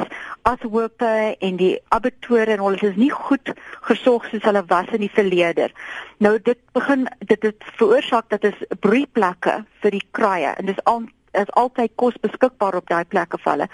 as 0.42 0.60
hoope 0.60 1.36
en 1.38 1.56
die 1.56 1.78
abattoir 1.88 2.48
en 2.48 2.58
alles 2.58 2.82
is 2.82 2.96
nie 2.96 3.10
goed 3.10 3.52
gesorg 3.80 4.26
soos 4.30 4.42
hulle 4.42 4.64
was 4.66 4.90
in 4.90 5.00
die 5.00 5.14
verlede. 5.14 5.70
Nou 6.18 6.38
dit 6.42 6.58
begin 6.72 7.06
dit 7.18 7.42
het 7.42 7.62
veroorsaak 7.78 8.28
dat 8.28 8.44
is 8.44 8.58
broeiplekke 8.80 9.64
vir 9.80 9.90
die 9.90 10.06
kraaie 10.10 10.54
en 10.56 10.66
dis 10.66 10.84
al 10.84 11.02
is 11.32 11.50
altyd 11.50 11.90
kos 11.94 12.14
beskikbaar 12.20 12.74
op 12.74 12.88
daai 12.88 13.04
plekke 13.04 13.38
valle 13.38 13.68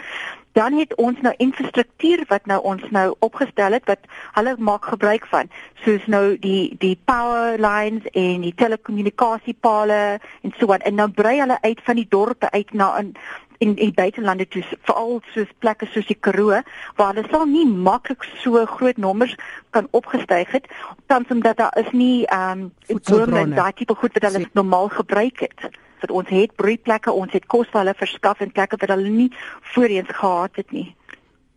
dan 0.54 0.72
het 0.78 0.94
ons 0.94 1.20
nou 1.20 1.34
infrastruktuur 1.42 2.24
wat 2.30 2.46
nou 2.46 2.60
ons 2.62 2.82
nou 2.94 3.06
opgestel 3.18 3.74
het 3.74 3.86
wat 3.90 4.06
hulle 4.38 4.54
maak 4.58 4.86
gebruik 4.86 5.26
van. 5.26 5.50
Soos 5.84 6.06
nou 6.06 6.38
die 6.38 6.76
die 6.78 6.94
power 7.04 7.58
lines 7.58 8.06
en 8.12 8.44
die 8.46 8.54
telekommunikasiepale 8.54 10.02
en 10.42 10.54
so 10.58 10.72
aan 10.72 10.86
en 10.86 11.02
dan 11.02 11.12
brei 11.12 11.40
hulle 11.40 11.58
uit 11.60 11.80
van 11.84 11.98
die 11.98 12.06
dorpe 12.08 12.50
uit 12.50 12.72
na 12.72 12.92
in 12.98 13.16
in 13.58 13.74
die 13.78 13.92
buitelande 13.94 14.46
toe 14.48 14.62
veral 14.86 15.20
soos 15.34 15.50
plekke 15.62 15.86
soos 15.86 16.08
die 16.10 16.18
Karoo 16.26 16.60
waar 16.98 17.14
hulle 17.14 17.24
sal 17.30 17.46
nie 17.50 17.66
maklik 17.66 18.26
so 18.42 18.64
groot 18.76 18.98
nommers 19.06 19.36
kan 19.76 19.88
opgestyg 19.90 20.50
het 20.56 20.66
tans 21.06 21.30
omdat 21.30 21.62
daar 21.62 21.78
is 21.78 21.90
nie 21.92 22.26
ehm 22.26 22.66
um, 22.66 23.54
daai 23.54 23.72
tipe 23.72 23.94
goed 23.94 24.18
wat 24.18 24.30
hulle 24.30 24.46
normaal 24.52 24.88
gebruik 24.98 25.46
het 25.46 25.70
wat 26.00 26.10
ons 26.10 26.28
het 26.28 26.54
broeiplekke, 26.56 27.12
ons 27.12 27.32
het 27.32 27.46
kos 27.46 27.68
vir 27.72 27.80
hulle 27.80 27.94
verskaf 27.94 28.40
en 28.40 28.52
plekke 28.52 28.76
wat 28.80 28.88
hulle 28.88 29.08
nie 29.08 29.30
voorheen 29.74 30.06
gehad 30.06 30.56
het 30.56 30.72
nie. 30.72 30.94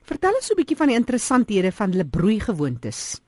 Vertel 0.07 0.33
ons 0.33 0.45
so 0.45 0.53
'n 0.53 0.61
bietjie 0.61 0.77
van 0.77 0.87
die 0.87 0.95
interessanthede 0.95 1.71
van 1.71 1.91
hulle 1.91 2.05
broeigewoontes. 2.05 3.21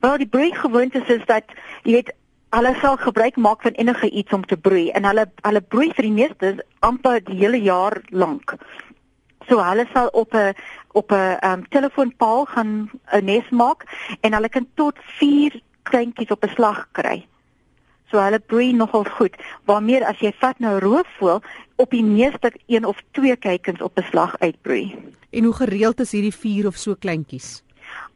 Wel, 0.00 0.16
die 0.18 0.28
broeigewoontes 0.28 1.08
is 1.08 1.24
dat 1.26 1.44
jy 1.82 1.92
weet 1.92 2.12
hulle 2.54 2.74
sal 2.80 2.96
gebruik 2.96 3.36
maak 3.36 3.62
van 3.62 3.72
enige 3.72 4.10
iets 4.10 4.32
om 4.32 4.44
te 4.44 4.56
broei 4.56 4.90
en 4.90 5.04
hulle 5.04 5.26
hulle 5.42 5.60
broei 5.60 5.92
vir 5.96 6.06
die 6.08 6.16
meeste 6.18 6.64
amper 6.80 7.20
die 7.24 7.38
hele 7.40 7.60
jaar 7.62 8.00
lank. 8.10 8.56
So 9.48 9.60
hulle 9.60 9.86
sal 9.92 10.08
op 10.12 10.34
'n 10.34 10.54
op 10.92 11.12
'n 11.12 11.36
um, 11.48 11.68
telefoonpaal 11.68 12.44
gaan 12.44 12.90
'n 13.12 13.24
nes 13.24 13.48
maak 13.50 13.84
en 14.20 14.32
hulle 14.32 14.48
kan 14.48 14.66
tot 14.74 14.94
4 15.18 15.60
kleintjies 15.82 16.30
op 16.30 16.44
'n 16.44 16.54
slag 16.54 16.88
kry. 16.92 17.26
So 18.14 18.22
hulle 18.22 18.38
broei 18.38 18.72
nogal 18.72 19.08
goed. 19.16 19.34
Waarmee 19.66 20.04
as 20.06 20.20
jy 20.22 20.30
vat 20.38 20.60
nou 20.62 20.76
roofvoël 20.78 21.40
op 21.82 21.90
die 21.90 22.04
meeste 22.06 22.52
een 22.70 22.84
of 22.86 23.00
twee 23.18 23.34
kuikens 23.36 23.82
op 23.82 23.98
'n 23.98 24.06
slag 24.10 24.36
uitbroei. 24.38 24.94
En 25.30 25.44
hoe 25.44 25.54
gereeld 25.54 26.00
is 26.00 26.12
hierdie 26.12 26.34
vier 26.34 26.66
of 26.66 26.76
so 26.76 26.94
kleintjies? 26.94 27.64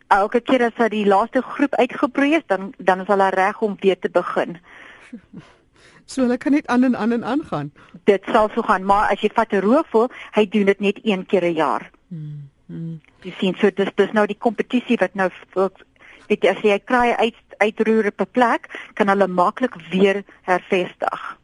Elke 0.07 0.41
keer 0.41 0.63
as 0.63 0.77
hy 0.77 0.89
die 0.89 1.07
laaste 1.07 1.43
groep 1.43 1.75
uitgebroei 1.75 2.35
is, 2.35 2.47
dan 2.47 2.73
dan 2.79 3.01
is 3.01 3.07
hulle 3.07 3.29
reg 3.29 3.61
om 3.61 3.77
weer 3.81 3.99
te 3.99 4.09
begin. 4.11 4.59
So 6.09 6.23
hulle 6.23 6.39
kan 6.39 6.53
net 6.53 6.67
aan 6.67 6.85
en 6.85 6.97
aan 6.97 7.13
en 7.13 7.25
aan 7.25 7.45
gaan. 7.45 7.73
Dit 8.05 8.23
sal 8.33 8.49
so 8.55 8.63
gaan, 8.63 8.85
maar 8.85 9.11
as 9.11 9.21
jy 9.21 9.29
vat 9.35 9.53
'n 9.53 9.61
roofvoël, 9.61 10.11
hy 10.33 10.49
doen 10.49 10.65
dit 10.65 10.81
net 10.81 11.01
een 11.03 11.27
keer 11.27 11.45
'n 11.45 11.55
jaar. 11.55 11.91
Hmm. 12.09 12.49
Hmm. 12.67 13.01
Jy 13.23 13.35
sien 13.39 13.55
so 13.59 13.71
dis 13.71 13.91
dis 13.95 14.13
nou 14.13 14.27
die 14.27 14.39
kompetisie 14.39 14.97
wat 14.97 15.15
nou 15.15 15.29
weet 16.29 16.45
jy 16.45 16.49
as 16.49 16.63
jy 16.63 16.79
kraai 16.79 17.13
uit 17.17 17.48
uitroer 17.59 18.07
op 18.07 18.21
'n 18.21 18.31
plek, 18.33 18.69
kan 18.95 19.09
hulle 19.09 19.29
maklik 19.29 19.75
weer 19.91 20.25
hervestig. 20.43 21.39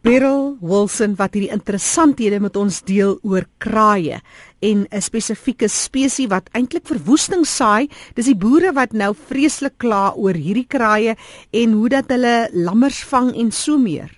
Beryl 0.00 0.56
Wilson 0.64 1.12
wat 1.18 1.34
hierdie 1.36 1.52
interessanthede 1.52 2.38
met 2.40 2.54
ons 2.56 2.78
deel 2.88 3.18
oor 3.20 3.44
kraaie 3.60 4.20
en 4.64 4.86
'n 4.88 5.00
spesifieke 5.00 5.68
spesies 5.68 6.30
wat 6.32 6.48
eintlik 6.56 6.86
verwoesting 6.88 7.44
saai. 7.44 7.88
Dis 8.14 8.24
die 8.24 8.36
boere 8.36 8.72
wat 8.72 8.92
nou 8.92 9.14
vreeslik 9.14 9.76
kla 9.76 10.14
oor 10.16 10.32
hierdie 10.32 10.66
kraaie 10.66 11.16
en 11.52 11.72
hoe 11.72 11.88
dat 11.88 12.08
hulle 12.08 12.48
lammers 12.52 13.04
vang 13.04 13.36
en 13.36 13.50
so 13.52 13.76
meer. 13.78 14.08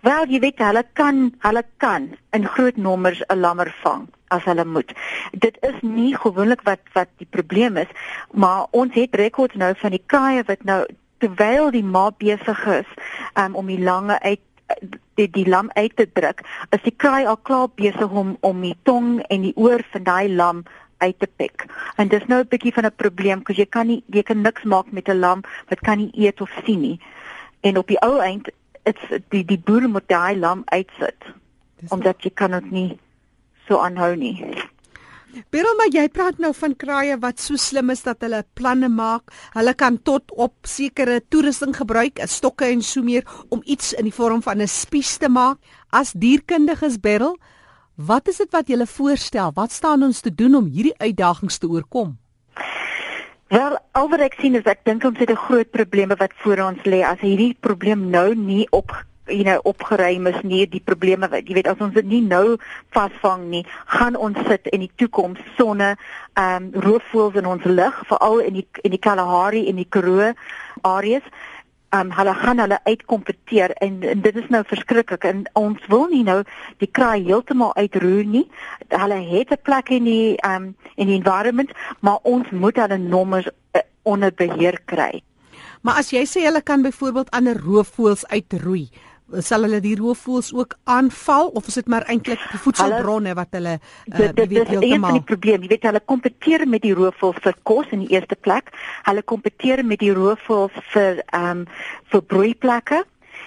Wel, 0.00 0.26
jy 0.28 0.40
weet 0.40 0.58
hulle 0.58 0.84
kan 0.94 1.34
hulle 1.38 1.64
kan 1.76 2.16
in 2.32 2.46
groot 2.46 2.76
nommers 2.76 3.22
'n 3.28 3.40
lammer 3.40 3.74
vang 3.82 4.08
as 4.34 4.44
hulle 4.48 4.64
moet. 4.64 4.92
Dit 5.32 5.58
is 5.66 5.78
nie 5.82 6.12
gewoonlik 6.16 6.64
wat 6.68 6.82
wat 6.96 7.10
die 7.22 7.28
probleem 7.30 7.78
is, 7.80 7.90
maar 8.32 8.66
ons 8.70 8.94
het 8.98 9.14
rekords 9.20 9.58
nou 9.60 9.72
van 9.80 9.94
die 9.94 10.02
kraaie 10.06 10.44
wat 10.50 10.64
nou 10.68 10.82
terwyl 11.22 11.70
die 11.74 11.84
ma 11.84 12.10
besig 12.18 12.66
is 12.66 12.90
um, 13.40 13.54
om 13.54 13.70
die 13.70 13.80
lange 13.80 14.18
uit 14.20 14.42
die 15.18 15.28
die 15.30 15.46
lam 15.48 15.68
uit 15.74 15.92
te 15.96 16.06
druk, 16.12 16.40
is 16.74 16.82
die 16.82 16.94
kraai 16.96 17.26
al 17.26 17.36
klaar 17.36 17.68
besig 17.76 18.10
om 18.10 18.36
om 18.40 18.64
die 18.64 18.76
tong 18.88 19.20
en 19.28 19.44
die 19.46 19.54
oor 19.60 19.84
van 19.92 20.06
daai 20.08 20.28
lam 20.32 20.64
uit 21.04 21.18
te 21.20 21.28
pik. 21.36 21.66
En 22.00 22.08
dis 22.08 22.26
nou 22.26 22.40
'n 22.40 22.48
bietjie 22.48 22.72
van 22.72 22.86
'n 22.86 22.96
probleem, 22.96 23.42
want 23.44 23.58
jy 23.58 23.66
kan 23.66 23.86
nie 23.86 24.02
jy 24.06 24.22
kan 24.22 24.40
niks 24.40 24.62
maak 24.62 24.92
met 24.92 25.08
'n 25.08 25.18
lam 25.18 25.42
wat 25.68 25.80
kan 25.80 25.98
nie 25.98 26.12
eet 26.26 26.40
of 26.40 26.50
sien 26.64 26.80
nie. 26.80 27.00
En 27.60 27.78
op 27.78 27.86
die 27.86 28.00
ou 28.00 28.18
eind 28.18 28.50
dit's 28.82 29.04
die 29.28 29.44
die 29.44 29.58
boere 29.58 29.88
moet 29.88 30.08
daai 30.08 30.36
lam 30.36 30.62
uitsit 30.64 31.24
omdat 31.88 32.22
jy 32.22 32.30
kan 32.34 32.50
dit 32.50 32.70
nie 32.70 32.98
so 33.68 33.78
aanhou 33.78 34.14
nie. 34.16 34.36
Beryl, 35.50 35.74
maar 35.78 35.90
jy 35.90 36.04
praat 36.14 36.38
nou 36.38 36.52
van 36.54 36.76
kraaie 36.78 37.16
wat 37.18 37.40
so 37.42 37.58
slim 37.58 37.90
is 37.90 38.04
dat 38.06 38.22
hulle 38.22 38.44
planne 38.54 38.88
maak. 38.92 39.32
Hulle 39.56 39.74
kan 39.74 39.96
tot 40.06 40.30
op 40.38 40.54
sekere 40.68 41.20
toerusting 41.32 41.74
gebruik, 41.74 42.22
stokke 42.30 42.68
en 42.70 42.82
so 42.86 43.02
meer 43.02 43.26
om 43.50 43.62
iets 43.64 43.92
in 43.98 44.06
die 44.06 44.14
vorm 44.14 44.42
van 44.42 44.62
'n 44.62 44.68
spies 44.68 45.16
te 45.18 45.28
maak. 45.28 45.58
As 45.90 46.12
dierkundiges 46.12 47.00
Beryl, 47.00 47.36
wat 47.96 48.28
is 48.28 48.38
dit 48.38 48.50
wat 48.52 48.68
jy 48.68 48.86
voorstel? 48.86 49.50
Wat 49.54 49.72
staan 49.72 50.02
ons 50.02 50.20
te 50.20 50.34
doen 50.34 50.54
om 50.54 50.66
hierdie 50.66 50.98
uitdagings 50.98 51.58
te 51.58 51.66
oorkom? 51.66 52.18
Wel, 53.48 53.78
al 53.92 54.08
wat 54.08 54.20
ek 54.20 54.34
sien 54.40 54.54
is 54.54 54.64
ek 54.64 54.84
dink 54.84 55.04
ons 55.04 55.18
het 55.18 55.30
'n 55.30 55.36
groot 55.36 55.70
probleem 55.70 56.08
wat 56.08 56.32
voor 56.42 56.58
ons 56.58 56.82
lê 56.84 57.02
as 57.02 57.20
hierdie 57.20 57.56
probleem 57.60 58.10
nou 58.10 58.34
nie 58.34 58.66
op 58.70 58.90
you 59.26 59.44
know 59.44 59.60
opgeruim 59.64 60.26
is 60.26 60.42
nie 60.42 60.66
die 60.66 60.82
probleme 60.84 61.28
wat 61.28 61.48
jy 61.48 61.54
weet 61.54 61.70
as 61.70 61.80
ons 61.80 61.94
dit 61.94 62.06
nie 62.06 62.20
nou 62.20 62.56
vasvang 62.96 63.48
nie 63.50 63.64
gaan 63.86 64.16
ons 64.16 64.38
sit 64.48 64.68
in 64.72 64.84
die 64.84 64.92
toekoms 64.96 65.40
sonne 65.56 65.94
ehm 66.34 66.68
um, 66.68 66.70
roofvoëls 66.86 67.40
in 67.40 67.46
ons 67.46 67.64
lug 67.64 68.04
veral 68.10 68.38
in 68.44 68.60
die 68.60 68.66
in 68.82 68.90
die 68.90 69.02
Kalahari 69.08 69.68
en 69.68 69.76
die 69.76 69.88
Karoo 69.88 70.32
areas 70.82 71.26
um, 71.94 72.10
hulle 72.10 72.34
gaan 72.34 72.58
hulle 72.58 72.78
uitkompeteer 72.84 73.74
en, 73.84 74.02
en 74.02 74.22
dit 74.24 74.36
is 74.36 74.48
nou 74.52 74.62
verskriklik 74.66 75.24
en 75.28 75.44
ons 75.58 75.86
wil 75.92 76.06
nie 76.12 76.22
nou 76.26 76.40
die 76.82 76.90
kraai 76.90 77.22
heeltemal 77.26 77.74
uitroer 77.78 78.24
nie. 78.26 78.44
Hulle 78.88 79.20
het 79.30 79.52
'n 79.52 79.62
plek 79.62 79.90
in 79.90 80.04
die 80.04 80.36
um 80.46 80.74
in 80.96 81.06
die 81.06 81.18
environment, 81.18 81.70
maar 82.00 82.18
ons 82.22 82.50
moet 82.50 82.76
hulle 82.76 82.98
nommers 82.98 83.46
uh, 83.46 83.80
onder 84.02 84.32
beheer 84.32 84.80
kry. 84.84 85.22
Maar 85.82 85.98
as 86.00 86.10
jy 86.10 86.24
sê 86.24 86.44
hulle 86.44 86.62
kan 86.62 86.82
byvoorbeeld 86.82 87.30
ander 87.30 87.58
roofvoëls 87.60 88.26
uitroei, 88.26 88.88
sal 89.40 89.64
hulle 89.64 89.80
die 89.80 89.94
roofvoëls 89.96 90.52
ook 90.52 90.74
aanval 90.84 91.48
of 91.56 91.66
is 91.66 91.78
dit 91.80 91.88
maar 91.88 92.04
eintlik 92.12 92.40
die 92.52 92.60
voedselbronne 92.60 93.32
wat 93.34 93.56
hulle 93.56 93.78
uh, 93.78 94.18
dit, 94.18 94.36
dit, 94.36 94.48
weet 94.48 94.68
heeltemal 94.68 95.18
die 95.18 95.24
probleem 95.30 95.64
jy 95.64 95.70
weet 95.72 95.88
hulle 95.88 96.02
kompeteer 96.04 96.66
met 96.68 96.84
die 96.84 96.92
roofvoëls 96.94 97.40
vir 97.46 97.56
kos 97.62 97.94
in 97.96 98.04
die 98.04 98.12
eerste 98.12 98.36
plek. 98.36 98.70
Hulle 99.08 99.22
kompeteer 99.22 99.84
met 99.84 100.02
die 100.04 100.12
roofvoëls 100.14 100.76
vir 100.92 101.24
ehm 101.24 101.64
um, 101.64 101.66
vir 102.12 102.22
broeiplekke 102.30 103.00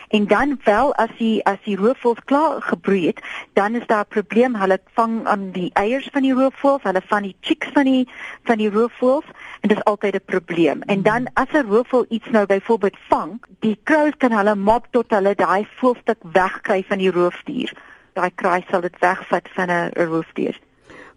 En 0.08 0.28
dan 0.28 0.60
wel 0.63 0.96
as 0.96 1.10
die 1.17 1.46
as 1.46 1.58
die 1.65 1.76
roofvoëls 1.76 2.24
klaar 2.26 2.62
gebroei 2.62 3.08
het, 3.08 3.20
dan 3.54 3.76
is 3.76 3.88
daar 3.88 4.06
'n 4.06 4.13
probleem. 4.15 4.56
Hulle 4.56 4.80
vang 4.93 5.26
aan 5.28 5.52
die 5.52 5.70
eiers 5.74 6.10
van 6.12 6.22
die 6.22 6.34
roofvoëls, 6.34 6.84
hulle 6.84 7.02
van 7.06 7.24
die 7.24 7.36
chicks 7.41 7.67
van 7.74 7.84
die 7.84 8.08
van 8.43 8.58
die 8.58 8.70
roofvoëls 8.70 9.26
en 9.62 9.70
dit 9.70 9.78
is 9.78 9.84
altyd 9.84 10.15
'n 10.15 10.26
probleem. 10.26 10.82
En 10.82 11.02
dan 11.02 11.28
as 11.34 11.52
'n 11.52 11.67
roofvoël 11.67 12.06
iets 12.10 12.30
nou 12.30 12.46
byvoorbeeld 12.46 12.98
vang, 13.08 13.43
die 13.60 13.80
crows 13.84 14.17
kan 14.17 14.32
hulle 14.32 14.56
mop 14.56 14.88
tot 14.91 15.10
hulle 15.10 15.36
daai 15.36 15.67
voelstuk 15.76 16.17
wegkry 16.22 16.84
van 16.88 16.98
die 16.98 17.12
roofdier. 17.12 17.74
Daai 18.13 18.32
kraai 18.36 18.65
sal 18.70 18.82
dit 18.82 19.00
wegvat 19.00 19.50
van 19.54 19.70
'n 19.70 19.89
roofdier. 19.93 20.60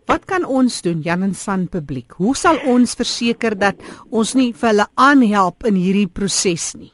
Wat 0.06 0.24
kan 0.24 0.44
ons 0.44 0.82
doen, 0.82 1.00
Jan 1.00 1.22
en 1.22 1.34
San 1.34 1.68
publiek? 1.68 2.12
Hoe 2.12 2.36
sal 2.36 2.58
ons 2.66 2.94
verseker 2.94 3.58
dat 3.58 3.76
ons 4.10 4.34
nie 4.34 4.54
vir 4.54 4.68
hulle 4.68 4.86
aanhelp 4.94 5.64
in 5.64 5.74
hierdie 5.74 6.08
proses 6.08 6.74
nie? 6.74 6.92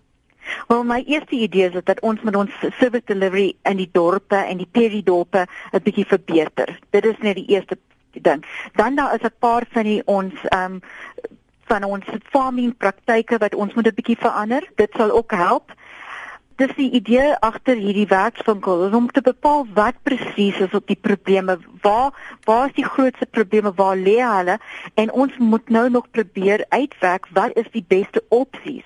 Wel 0.66 0.84
my 0.84 1.02
eerste 1.06 1.36
idee 1.36 1.68
is 1.70 1.84
dat 1.84 2.00
ons 2.00 2.22
met 2.22 2.36
ons 2.36 2.54
service 2.60 3.06
delivery 3.06 3.52
in 3.62 3.76
die 3.78 3.90
dorpe 3.92 4.36
en 4.36 4.58
die 4.58 4.70
peridorpe 4.70 5.46
'n 5.72 5.82
bietjie 5.82 6.06
verbeter. 6.06 6.78
Dit 6.90 7.04
is 7.04 7.18
net 7.20 7.36
die 7.36 7.46
eerste 7.54 7.78
ding. 8.12 8.44
Dan 8.74 8.94
daar 8.94 9.14
is 9.14 9.22
'n 9.22 9.38
paar 9.38 9.64
van 9.70 9.82
die 9.82 10.02
ons 10.04 10.34
ehm 10.48 10.72
um, 10.72 10.80
van 11.66 11.84
ons 11.84 12.04
farming 12.30 12.76
praktyke 12.76 13.38
wat 13.38 13.54
ons 13.54 13.74
moet 13.74 13.86
'n 13.86 13.94
bietjie 13.94 14.18
verander. 14.18 14.70
Dit 14.74 14.90
sal 14.96 15.10
ook 15.10 15.30
help. 15.30 15.72
Dis 16.56 16.74
die 16.76 16.90
idee 16.90 17.36
agter 17.36 17.76
hierdie 17.76 18.06
werkswinkel 18.06 18.94
om 18.94 19.10
te 19.10 19.20
bepaal 19.20 19.66
wat 19.74 19.94
presies 20.02 20.58
is 20.58 20.74
op 20.74 20.86
die 20.86 20.98
probleme. 21.00 21.58
Waar 21.80 22.38
waar 22.44 22.66
is 22.66 22.74
die 22.74 22.84
grootste 22.84 23.26
probleme? 23.26 23.72
Waar 23.74 23.96
lê 23.96 24.18
hulle? 24.18 24.58
En 24.94 25.12
ons 25.12 25.36
moet 25.38 25.68
nou 25.68 25.90
nog 25.90 26.10
probeer 26.10 26.64
uitwerk 26.68 27.26
wat 27.32 27.56
is 27.56 27.70
die 27.70 27.84
beste 27.88 28.24
opsies 28.28 28.84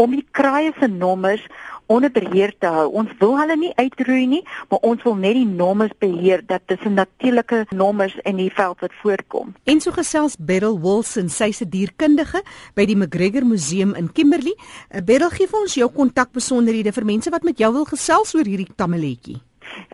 om 0.00 0.10
die 0.16 0.26
kraaie 0.32 0.72
se 0.78 0.88
nommers 0.88 1.44
onder 1.90 2.10
beheer 2.14 2.52
te 2.58 2.70
hou. 2.70 2.86
Ons 3.02 3.10
wil 3.18 3.34
hulle 3.40 3.56
nie 3.58 3.72
uitroei 3.74 4.26
nie, 4.30 4.40
maar 4.70 4.84
ons 4.86 5.02
wil 5.02 5.16
net 5.18 5.34
die 5.34 5.48
nommers 5.48 5.92
beheer 5.98 6.44
dat 6.46 6.62
dit 6.70 6.84
'n 6.86 6.94
natuurlike 6.94 7.66
nommers 7.74 8.16
in 8.24 8.36
die 8.36 8.50
veld 8.50 8.80
wat 8.80 8.94
voorkom. 9.02 9.54
En 9.64 9.80
so 9.80 9.90
gesels 9.90 10.36
Beryl 10.38 10.80
Wilson, 10.80 11.28
sy's 11.28 11.60
'n 11.60 11.68
dierkundige 11.68 12.42
by 12.74 12.86
die 12.86 12.96
McGregor 12.96 13.44
Museum 13.44 13.94
in 13.94 14.12
Kimberley. 14.12 14.54
Eh, 14.88 15.02
Beryl, 15.02 15.30
gee 15.30 15.46
vir 15.46 15.60
ons 15.60 15.74
jou 15.74 15.90
kontakbesonderhede 15.90 16.92
vir 16.92 17.04
mense 17.04 17.30
wat 17.30 17.42
met 17.42 17.58
jou 17.58 17.72
wil 17.72 17.84
gesels 17.84 18.34
oor 18.34 18.44
hierdie 18.44 18.74
tammeletjie. 18.76 19.40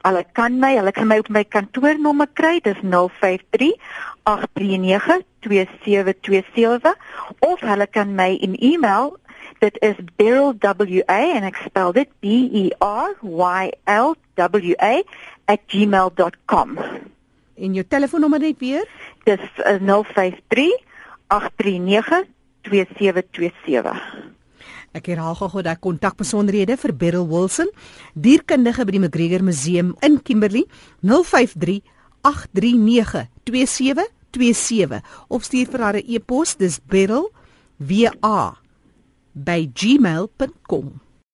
Hulle 0.02 0.24
kan 0.32 0.58
my, 0.58 0.76
hulle 0.76 0.92
kan 0.92 1.06
my 1.06 1.18
op 1.18 1.28
my 1.28 1.44
kantoornommer 1.44 2.28
kry, 2.32 2.60
dis 2.60 2.80
053 2.82 3.74
839 4.22 5.22
2727 5.40 6.94
of 7.38 7.60
hulle 7.60 7.86
kan 7.86 8.14
my 8.14 8.30
in 8.40 8.54
e-mail 8.54 9.16
Dit 9.58 9.76
is 9.80 9.96
Beryl 10.16 10.52
W 10.60 11.00
A 11.08 11.20
en 11.36 11.46
ek 11.48 11.56
spel 11.64 11.94
dit 11.96 12.10
B 12.20 12.26
E 12.52 12.64
R 12.84 13.16
Y 13.24 13.70
L 13.88 14.14
W 14.36 14.74
A 14.76 15.00
@gmail.com. 15.66 16.78
En 17.56 17.74
jou 17.74 17.84
telefoonnommer 17.88 18.40
net 18.40 18.58
weer? 18.60 18.84
Dis 19.24 19.40
053 19.56 20.68
839 21.32 22.26
2727. 22.68 23.96
Ek 24.96 25.08
herhaal 25.12 25.36
gou 25.36 25.62
daai 25.64 25.78
kontakbesonderhede 25.80 26.76
vir 26.76 26.92
Beryl 26.96 27.26
Wilson, 27.28 27.72
dierkundige 28.12 28.84
by 28.84 28.92
die 28.92 29.00
McGregor 29.00 29.42
Museum 29.44 29.94
in 30.04 30.20
Kimberley, 30.22 30.66
053 31.00 31.80
839 32.22 33.26
2727 33.48 35.02
of 35.28 35.44
stuur 35.48 35.72
vir 35.72 35.80
haar 35.80 35.96
'n 35.96 36.04
e-pos, 36.06 36.56
dis 36.56 36.80
Beryl 36.80 37.30
W 37.78 38.08
A 38.20 38.65
by 39.36 39.66
gmail.com 39.68 41.05